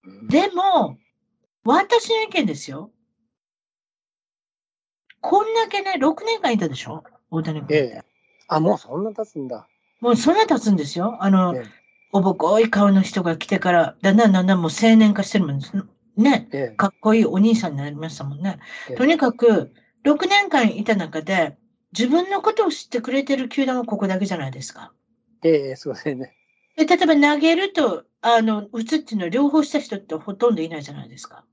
[0.05, 0.99] うんでも、
[1.65, 2.91] 私の意見ですよ。
[5.21, 7.05] こんだけね、6年間いたでしょ？
[7.31, 7.77] 大谷君。
[7.77, 8.05] ええ
[8.49, 9.69] あ、もうそんな経つんだ。
[10.01, 11.23] もうそんな経つんですよ。
[11.23, 11.65] あの、え
[12.13, 15.73] おぼこい顔の人が来てから、だんだんだんだんもう青年化してるもんです。
[16.17, 16.49] ね。
[16.53, 18.59] ええかっこいいお兄さんになりましたもんね。
[18.89, 19.73] ええとにかく、
[20.05, 21.57] 6年間いた中で、
[21.93, 24.93] 自分のことを知ってくれてる球団はここだけじゃないですか。
[25.43, 26.35] ええそうですね。
[26.77, 31.45] で例えば投げると、あの、打つっていうのは両方した人ってほとんどいないじゃないですか。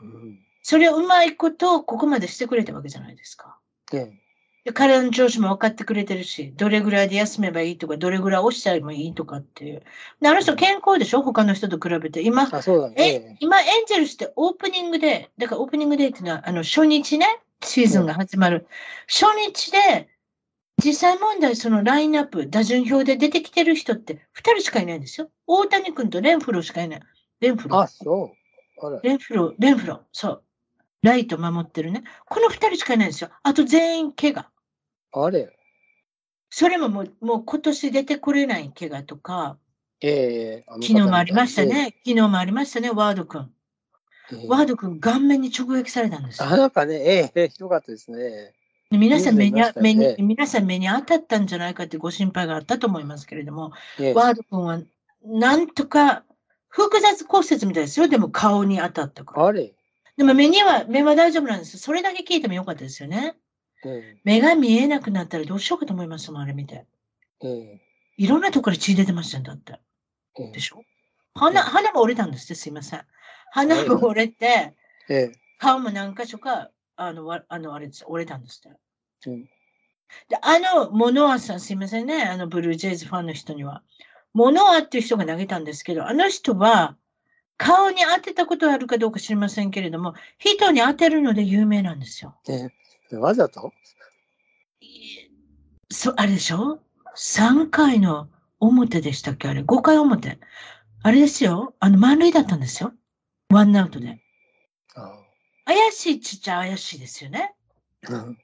[0.00, 0.38] うん。
[0.62, 3.58] それをうまいことここまでしてくれたわけじゃないですか。
[3.92, 4.27] ええ
[4.64, 9.82] で体の調子も分かってくれてるし、どれぐらいで休めばいいとか、どれぐらい押しちゃえばいいとかっていう。
[10.20, 11.22] であの人健康でしょ？
[11.22, 12.22] 他の人と比べて。
[12.22, 12.94] 今、あ、そうだね。
[12.98, 17.26] ええ、今、エンジェルスってオープニングで、だからオープニングデーっていうのは、あの、初日ね、
[17.62, 18.66] シーズンが始まる。
[19.06, 20.08] 初日で、
[20.84, 24.18] 実際問題、そのラインナップ、打順表で出てきてる人って2
[24.52, 25.28] 人しかいないんですよ。
[25.46, 27.00] 大谷君とレンフローしかいない。
[27.40, 27.86] レンフえローあ、。
[27.88, 28.32] そ
[28.80, 29.00] う。
[29.02, 30.00] レンフロー、レンフロー。
[30.12, 30.42] そう。
[31.08, 32.04] ライト守ってるね。
[32.26, 33.30] この2人しかいないんですよ。
[33.42, 34.46] あと全員怪我。
[35.12, 35.48] あれ？
[36.50, 39.58] それももう、もう今年出てこれない怪我とか、
[40.00, 41.94] ええあの昨日もありましたね。
[42.04, 43.50] 昨日もありましたね、ワード君。
[44.32, 48.54] ええワード君、顔面に直撃されたんですよあ、なんかね、ええひどかったですね。
[48.90, 54.80] で皆さん目にあ目に、皆さん目に当たったんじゃないかってご心配があったと思いますけれども、ええワード君は
[55.24, 56.24] なんとか
[56.68, 58.08] 複雑骨折みたいですよ。
[58.08, 59.46] でも顔に当たったから。
[59.46, 59.74] あれ？
[60.18, 61.78] でも目には、目は大丈夫なんです。
[61.78, 63.36] それだけ聞いてもよかったですよね。
[63.86, 66.84] え目が見えなくなったらどうしようかと思いますもん、あれ見て。
[67.40, 67.80] ええ
[68.16, 69.78] いろんなところから血出てましたんだって。
[70.38, 70.82] ええでしょ？
[71.34, 73.06] 鼻、鼻も折れたんですって、すいません。
[73.52, 74.74] 鼻も折れて、
[75.08, 78.76] ええ顔も何箇所か、あの、わあのあれです、折れたんですって。
[79.30, 79.48] うん
[80.28, 83.82] で、あの、モノアさん、すいませんね、あの、ブルージェイズファンの人には。
[84.32, 86.96] モノアっていう人が投げたんですけど、あの人は、
[87.58, 92.34] 顔に当てたことあるかどうか知りませんけれども、人に当てるので有名なんですよ。
[92.48, 92.72] ね
[93.12, 93.72] わざと？
[95.90, 96.80] そあれでしょ
[97.16, 98.28] ?3 回の
[98.60, 99.48] 表でしたっけ？
[99.48, 100.38] あれ、5回表。
[101.02, 101.74] あれですよ。
[101.80, 102.92] あの、満塁だったんですよ。
[103.50, 104.20] ワンアウトで。
[104.94, 105.18] あ
[105.64, 107.54] 怪しいちっちゃ怪しいですよね。
[108.08, 108.38] あうん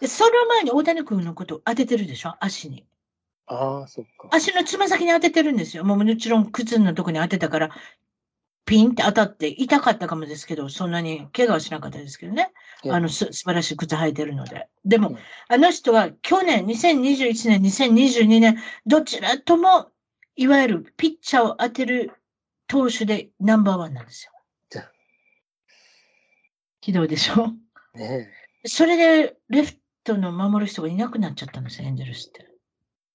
[0.00, 2.34] で、その前に大谷君のことを当ててるでしょ？
[2.40, 2.84] 足に。
[3.46, 4.28] ああ、そっか。
[4.32, 5.84] 足のつま先に当ててるんですよ。
[5.84, 7.70] もうもちろん靴のとこに当てたから、
[8.66, 12.52] ピンって当たって痛かったかもですけど、そんなに怪我はしなかったですけどね。
[12.84, 14.68] ええあの、す素晴らしい靴履いてるので。
[14.84, 18.56] でもうん、あの人は去年、2021年、2022年、
[18.86, 19.90] どちらとも、
[20.36, 22.12] いわゆるピッチャーを当てる
[22.66, 24.32] 投手でナンバーワンなんですよ
[24.70, 24.90] じゃ。
[26.80, 27.48] ひどいでしょ？
[27.94, 28.30] ね
[28.64, 28.68] え。
[28.68, 32.48] それで、レフトの守る人がいなくなっちゃったんですよ、エンゼルスって。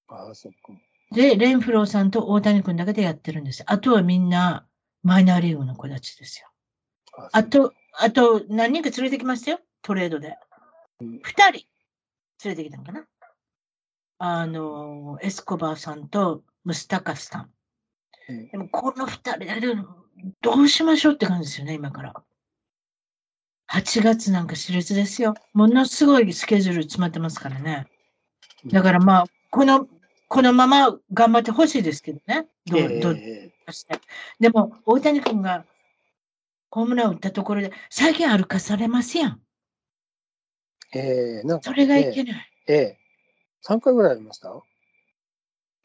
[0.08, 0.72] ああ、そっか。
[1.12, 3.64] で、レンフローさんと大谷君だけでやってるんです。
[3.66, 4.66] あとはみんな
[5.02, 6.48] マイナーリーグの子たちですよ。
[7.16, 10.36] ああと、あと何人か連れてきましたよ、トレードで
[11.00, 11.20] うん。
[11.22, 11.66] 二人
[12.44, 13.06] 連れてきたのかな
[14.18, 17.50] あの、エスコバーさんとムスタカスさん。
[18.28, 19.74] うんでもこの二人で
[20.40, 22.14] どうしましょうって感じですよね、今から。
[23.72, 25.34] 8月なんか熾烈ですよ。
[25.52, 27.86] ものすごいスケジュール詰まってますからね。
[28.66, 29.88] だからまあ、この、
[30.28, 32.46] このまま頑張ってほしいですけどね。
[32.66, 34.00] どうええどうえして。
[34.40, 35.64] でも、大谷君が
[36.70, 39.40] ホームランを打ったところで、最近歩かされますやん。
[40.92, 42.50] えええなんかそれがいけない。
[42.66, 42.98] ええ
[43.66, 44.48] 3回ぐらいありました？
[44.48, 44.64] 昨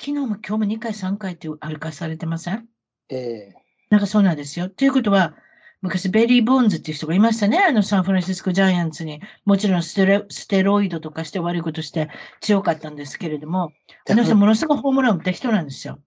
[0.05, 2.67] 日も今日も2回、3回って歩かされてません？
[3.09, 3.55] ええ
[3.91, 4.69] なんかそうなんですよ。
[4.69, 5.36] ということは、
[5.81, 7.59] 昔バリー・ボンズっていう人がいましたね。
[7.59, 9.21] あのサンフランシスコ・ジャイアンツに。
[9.45, 12.09] もちろんステレステロイドとかして悪いことして
[12.41, 13.71] 強かったんですけれども、
[14.09, 15.99] あの人ものすごいホームランを打った人なんですよ。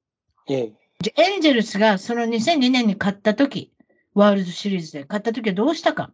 [0.49, 0.73] ええ
[1.03, 3.73] でエンジェルスがその2002年に勝った時
[4.15, 6.13] ワールドシリーズで勝った時はどうしたか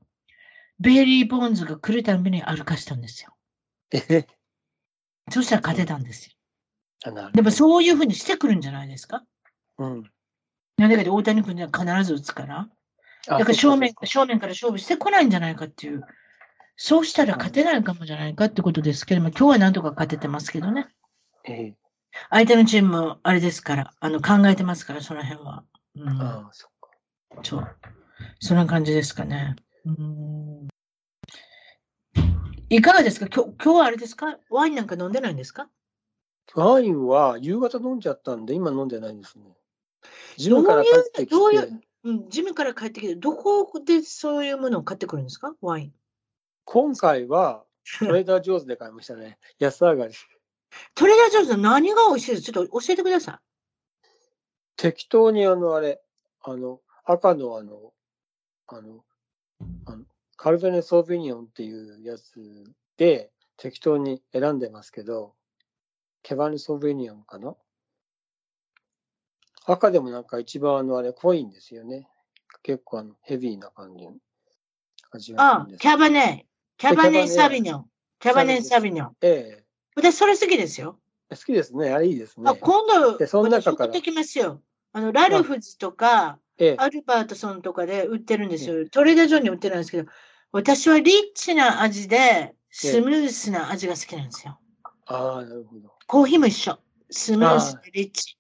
[0.79, 3.35] バリー・ボンズが来るたびに歩かしたんですよ。
[3.93, 4.27] ええ
[5.31, 7.31] そしたら勝てたんですよ。
[7.33, 9.25] でもそういうふうにしてくるんじゃないですか
[9.79, 10.11] うん。
[10.77, 12.69] なんでかって大谷君には必ず打つから。
[13.27, 16.03] だだから正面正面から勝負してこないんじゃないかっていう。
[16.77, 20.89] そうしたら勝てないかもじゃないかってことですけども、今日はなんとか勝ててますけどね。
[21.45, 21.75] ええ
[22.31, 25.65] 相手のチームもあれですから、あの考えてますから、その辺は。
[25.97, 26.91] うん、ああ、そっか。
[27.43, 27.77] そう。
[28.41, 29.57] そんな感じですかね。
[29.85, 30.69] うん
[32.71, 33.27] いかがですか？
[33.27, 34.39] 今日今日はあれですか？
[34.49, 35.69] ワインなんか飲んでないんですか？
[36.55, 39.45] ワインは夕方飲んじゃったんで、今飲んでないんですね。
[40.37, 45.55] ジムから帰ってきて、どういううん、ジムから帰ってきて、どこでそういうものを買ってくるんですか？
[45.61, 45.93] ワイン。
[46.65, 47.65] 今回は
[47.99, 49.39] トレーダー上手で買いましたね。
[49.59, 50.15] 安上がり。
[50.95, 52.43] トレーダージョーズの何が美味しいです？
[52.43, 53.41] ちょっと教えてくださ
[54.77, 56.01] 適当にあの、あれ、
[56.43, 57.93] あの、赤のあの、
[58.67, 59.05] あの、
[59.87, 60.05] あの
[60.37, 62.65] カルベネ・ソービニオンっていうやつ
[62.97, 65.35] で適当に選んでますけど、
[66.23, 67.55] ケバネ・ソービニオンかな？
[69.67, 72.09] 赤でもなんか一番あの、あれ、濃いんですよね。
[72.63, 74.15] 結構あの、ヘビーな感じの
[75.13, 75.35] 味い。
[75.35, 76.47] がするんで、すあキャバネ、
[76.77, 77.85] キャバネ・サビニョン。
[78.19, 79.17] キャバネ・サビニョン。
[79.23, 79.64] え
[79.95, 80.99] 私、それ好きですよ。
[81.31, 81.91] え好きですね。
[81.93, 82.55] あれいいですねあ。
[82.55, 84.63] 今度、でその中から私送ってきますよ。
[84.93, 88.89] あの、ラルフズとか、ええアルバートソンとかで売ってるんですよ。
[88.89, 90.09] トレーダージョーに売ってるんですけど、
[90.53, 94.59] 私はリッチな味で、スムースな味が好きなんですよ。
[95.07, 95.93] ああ、なるほど。
[96.07, 96.79] コーヒーも一緒。
[97.11, 98.39] スムースでリッチ。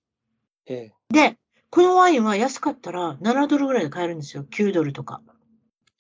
[0.66, 1.38] ええで、
[1.70, 4.44] このワインは安かったら7ドルぐらいで買えるんですよ。
[4.44, 5.22] 9ドルとか。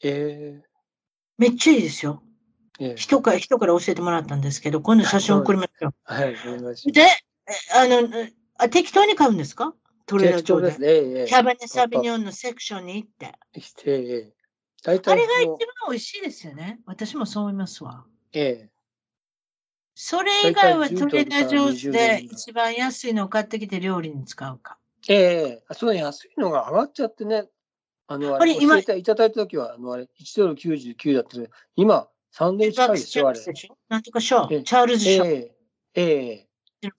[0.02, 0.62] え
[1.36, 2.22] めっちゃいいですよ。
[2.96, 5.94] 人から、人から教えてもらったんですけど、今度写真送りますよ。
[6.04, 6.92] はい、お願いします。
[6.92, 7.08] で、え
[7.74, 8.08] あの、
[8.56, 9.74] あ適当に買うんですか？
[10.06, 13.32] トレーダー上ででキャバネ・サビニョンのセクションに行って。
[13.86, 14.32] ええ
[14.86, 15.56] あれが一番
[15.88, 16.78] 美味しいですよね。
[16.84, 18.04] 私もそう思いますわ。
[18.32, 18.70] ええ
[19.94, 24.78] それ以外は大体10トレーダー上手ドルから20ドルで一番安いのを買ってきて料理に使うか。
[25.08, 27.48] ええあその安いのが上がっちゃってね、
[28.06, 33.44] あの、あれ、あれ今いただいたときは、あの、あれ、1ドル99だったので、今、3ドル近いですよ、あれ。
[33.44, 34.62] でしょなんとかショええー。
[34.64, 35.26] チャールズ・ショー。
[35.26, 35.52] え
[35.94, 36.48] えええ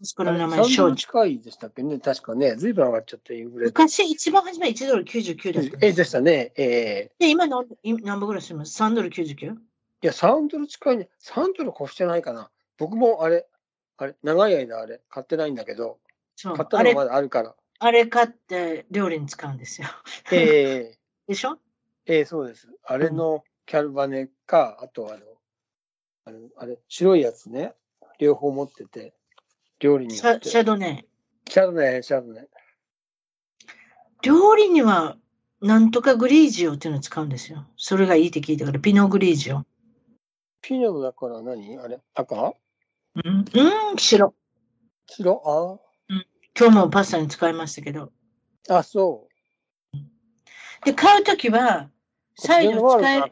[0.02, 0.96] 息子の名前、3ドルショー。
[0.96, 3.72] 近いでしたっけね、確かね、ずいぶん上がっちゃって、インフレで。
[3.72, 9.54] 昔一番初め1ドル99だったんええでしたね、ええで、今の今何本ぐらいします ?3 ドル 99?
[9.56, 9.58] い
[10.02, 11.10] や、3ドル近いね。
[11.22, 12.50] 3ドル越してないかな。
[12.78, 13.46] 僕もあれ、
[13.98, 16.00] あれ、長い間あれ、買ってないんだけど、
[16.36, 17.56] そう買ったのまだあるから。
[17.80, 19.88] あれ買って料理に使うんですよ。
[20.32, 20.38] え
[20.94, 21.60] え でしょ？
[22.08, 22.70] ええそうです。
[22.84, 25.20] あれの、キャルバネか、あとあの、
[26.26, 27.74] あのあれ、白いやつね、
[28.20, 29.14] 両方持ってて、
[29.80, 30.16] 料理に。
[30.16, 31.06] シャシャドネ。
[31.50, 32.48] シャドネ、シャドネ。
[34.24, 35.18] 料理には、
[35.62, 37.66] なんとかグリージオっていうのを使うんですよ。
[37.78, 39.64] それがいいって聞いたから、ピノグリージオ。
[40.62, 41.78] ピノだから何？
[41.78, 42.36] あれ赤？
[42.36, 44.34] うん、うん、白。
[45.08, 45.82] 白？
[46.58, 48.12] 今日もパスタに使いましたけど。
[48.70, 49.28] ああ、そ
[50.86, 51.92] で、買うときは、う。
[52.38, 53.32] 再度使える。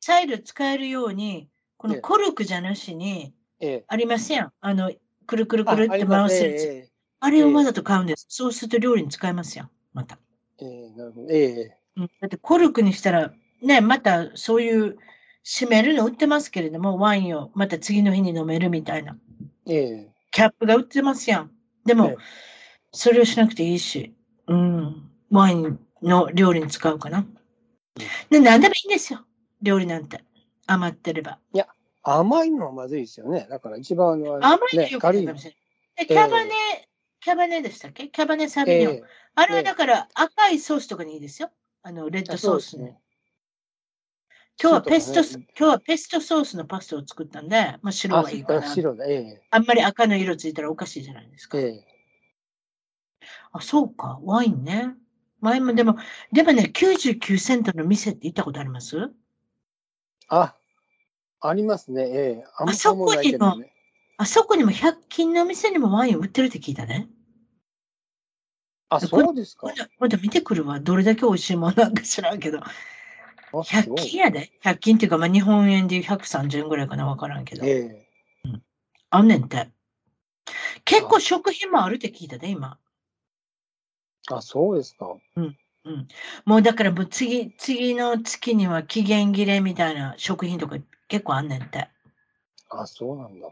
[0.00, 3.84] 再度使えるように、このええコルクじゃなしに、ええ。
[3.86, 4.52] ありますやん。
[4.60, 4.92] あの、
[5.26, 6.90] くるくるあくるって回すやつ。
[7.20, 8.26] あれをわざと買うんです。
[8.28, 9.70] そうすると料理に使えますやん。
[9.92, 10.18] また。
[10.60, 11.28] ええええなるほど。
[11.30, 11.76] ええ。
[11.96, 13.32] うんだってコルクにしたら、
[13.62, 14.96] ね、またそういう
[15.44, 19.16] 閉めるの売ってますけれども、ワインをまた次の日に飲めるみたいな。
[19.66, 20.08] ええ。
[20.30, 21.50] キャップが売ってますやん。
[21.84, 22.16] でもええ、
[22.92, 24.14] それをしなくていいし、
[24.46, 27.26] うん、ワインの料理に使うかな。
[28.30, 29.24] で、何でもいいんですよ。
[29.62, 30.24] 料理なんて。
[30.66, 31.38] 余ってれば。
[32.02, 33.46] 甘いのはまずいですよね。
[33.50, 34.20] だから一番甘
[34.72, 35.56] いのよくないかもしれない。
[35.96, 36.50] でキャバネ、
[37.20, 38.08] キャバネでしたっけ？
[38.08, 38.92] キャバネサビニョン。
[38.94, 39.02] ええ
[39.34, 41.50] あれはだから赤いソースとかにいいですよ。
[41.82, 42.98] あの、レッドソースね
[44.60, 48.62] 今日はペスト、ね今日はペストソースのパスタを作ったんで、まあ白あがいいかな。
[48.62, 49.04] 白だ。
[49.06, 51.58] えあんまり赤の色ついたらおかしいじゃないですか。
[51.58, 51.62] え。
[51.62, 51.84] ええ。
[53.52, 54.20] あ、そうか。
[54.24, 54.94] ワインね。
[55.40, 55.96] ワインもでも、
[56.32, 59.10] でもね、99セントの店って行ったことあります？
[60.30, 60.54] あ、
[61.40, 62.02] ありますね。
[62.02, 62.44] ええ。
[62.56, 63.56] あんまあそこにも。
[64.16, 67.08] あそこにも100均の店にもワイン売ってるって聞いたね。
[68.90, 70.08] あ、そうですかま。
[70.08, 70.78] だ見てくるわ。
[70.78, 72.60] どれだけ美味しいものなんか知らんけど。
[72.60, 72.64] あ
[73.52, 74.52] 100そう均やで。
[74.62, 77.06] 100均っていうか、まあ、日本円で130円ぐらいかな。
[77.06, 77.64] わからんけど。
[77.64, 78.06] ええ。
[79.08, 79.68] あんねんて。
[80.84, 82.78] 結構食品もあるって聞いたね、今。
[84.30, 85.16] あ、そうですか。
[85.36, 85.56] うん。
[86.44, 90.76] もうだからもう次、次の月には期限切れみたいな食品とか
[91.08, 91.88] 結構あんねんて。
[92.68, 93.48] あ、そうなんだ。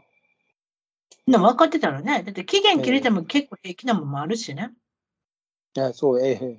[1.27, 2.23] でも分かってたらね。
[2.23, 4.71] だって期限切れても結構平気なもんもあるしね。
[5.75, 6.35] いや、そう、ええ。
[6.37, 6.57] アメ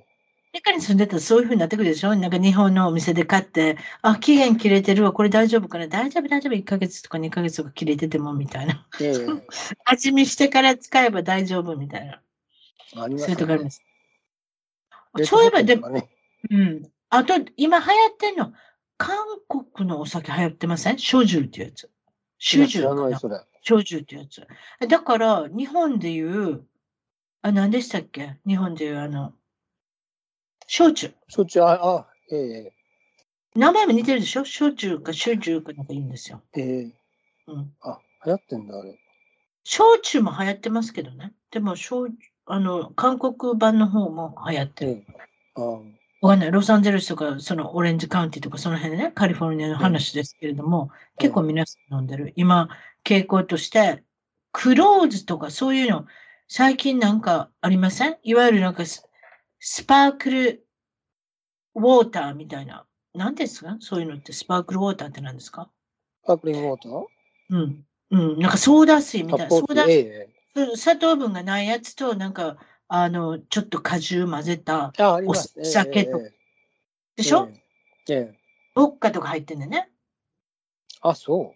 [0.53, 2.13] リカに住んでたらそういう風になってくるでしょ？
[2.15, 5.87] なんか日本のお店で買って、あ、期限切れてるわ、これ大丈夫かな？
[5.87, 8.85] 大丈夫、大丈夫、1ヶ月とか2ヶ月とか切れててもみたいな。
[9.01, 9.25] ええ。
[9.85, 12.21] 味見してから使えば大丈夫みたいな。
[13.01, 13.81] ありますそういうとこあります。
[15.15, 16.09] ねそういえばでも、ね。
[16.49, 16.83] うん。
[17.09, 18.53] あと、今流行ってんの、
[18.97, 19.17] 韓
[19.73, 20.99] 国のお酒流行ってません？
[20.99, 21.89] 焼酎ってやつ。
[22.37, 22.81] 焼酎。
[23.63, 24.45] 焼酎ってやつ。
[24.87, 26.65] だから、日本でいう、
[27.41, 28.37] あ、何でしたっけ？
[28.45, 29.33] 日本でいうあの、
[30.67, 31.13] 焼酎。
[31.27, 32.73] そっち、あ、あ、ええ。
[33.55, 34.45] 名前も似てるでしょ？
[34.45, 36.41] 焼酎か焼酎かなんか言うんですよ。
[36.55, 36.93] ええ。
[37.47, 37.75] うん。
[37.81, 38.97] あ、流行ってんだ、あれ。
[39.63, 41.33] 焼酎も流行ってますけどね。
[41.51, 42.13] でも、焼
[42.51, 45.05] あの、韓国版の方も流行ってる。
[46.21, 46.51] わかんない。
[46.51, 52.33] ロサンゼルスとか、そのオレンジカウンティとか、その辺ね、カリフォルニアの話ですけれども、結構皆さん飲んでる。
[52.35, 52.69] 今、
[53.05, 54.03] 傾向として、
[54.51, 56.05] クローズとかそういうの、
[56.49, 58.17] 最近なんかありません？
[58.21, 59.07] いわゆるなんかス、
[59.61, 60.67] スパークル
[61.75, 62.85] ウォーターみたいな。
[63.15, 63.77] 何ですか？
[63.79, 65.69] そういうのって、スパークルウォーターって何ですか？
[66.25, 67.05] パークリングウォーター？
[67.51, 67.85] うん。
[68.11, 68.39] うん。
[68.39, 69.49] なんかソーダ水みたいな。
[69.49, 70.40] ソーダえ水
[70.75, 74.91] 砂糖分がないやつと、なんか、あの、ちょっと果汁混ぜた。
[75.25, 76.33] お酒とええ
[77.15, 77.49] でしょ、
[78.07, 78.13] ええ。
[78.13, 78.39] ええ。
[78.75, 79.89] ボッカとか入ってんだよね。
[81.01, 81.55] あ、そ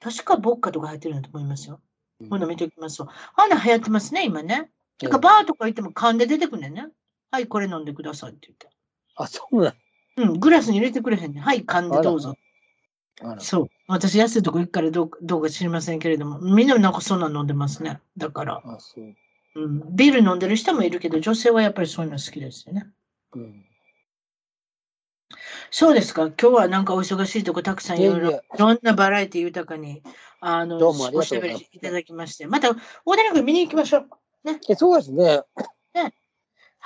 [0.00, 1.80] 確かボッカとか入ってるんだと思いますよ。
[2.20, 2.28] う。
[2.28, 3.08] 今度見ておきますわ。
[3.34, 4.70] あんな流行ってますね、今ね。
[5.02, 6.88] ええなんかバーとか行っても缶で出てくんねんね。
[7.30, 8.68] はい、これ飲んでくださいって言って。
[9.16, 9.74] あ、そうなん
[10.18, 11.42] うん、グラスに入れてくれへんねん。
[11.42, 12.36] はい、缶でどうぞ。
[13.38, 13.70] そう。
[13.86, 18.00] 私、安いとこ行くからどうどうか知りませんけれども、みんななんかそんなん飲んでますね。
[18.16, 19.14] だから、あ、そう。
[19.54, 22.86] うん、ビール飲んでる人もいるけど、女性はやっぱりそういうの好きですよね。
[23.34, 23.64] うん。
[25.70, 26.26] そうですか？
[26.26, 30.02] 今日はなんかお忙しいとこたくさんいろいろ、いろんなバラエティ豊かに、
[30.40, 32.46] あの、どうもありおしゃべりいただきまして。
[32.46, 32.70] また、
[33.04, 34.08] 大谷君見に行きましょう。
[34.68, 35.42] え、そうですね。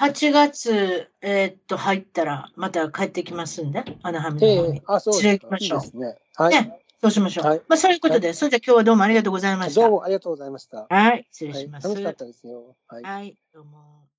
[0.01, 4.79] 8月、えーっと、入ったら、また帰ってきますんで、アナハムの方に。
[4.79, 4.83] ええ。
[4.87, 5.49] あ、そうですか。
[5.49, 6.17] て行きましょういいね。
[6.37, 6.51] はい。
[6.53, 7.47] ねそうしましょう。
[7.47, 9.81] はいまあ、そういうことで、それじゃあ今日はどうもありがとうございました。
[9.83, 10.87] どうもありがとうございました。
[10.89, 11.89] はい、失礼はいします。
[11.89, 12.77] 楽しかったですよ。
[12.89, 13.03] はい。
[13.03, 14.10] はい、どうも。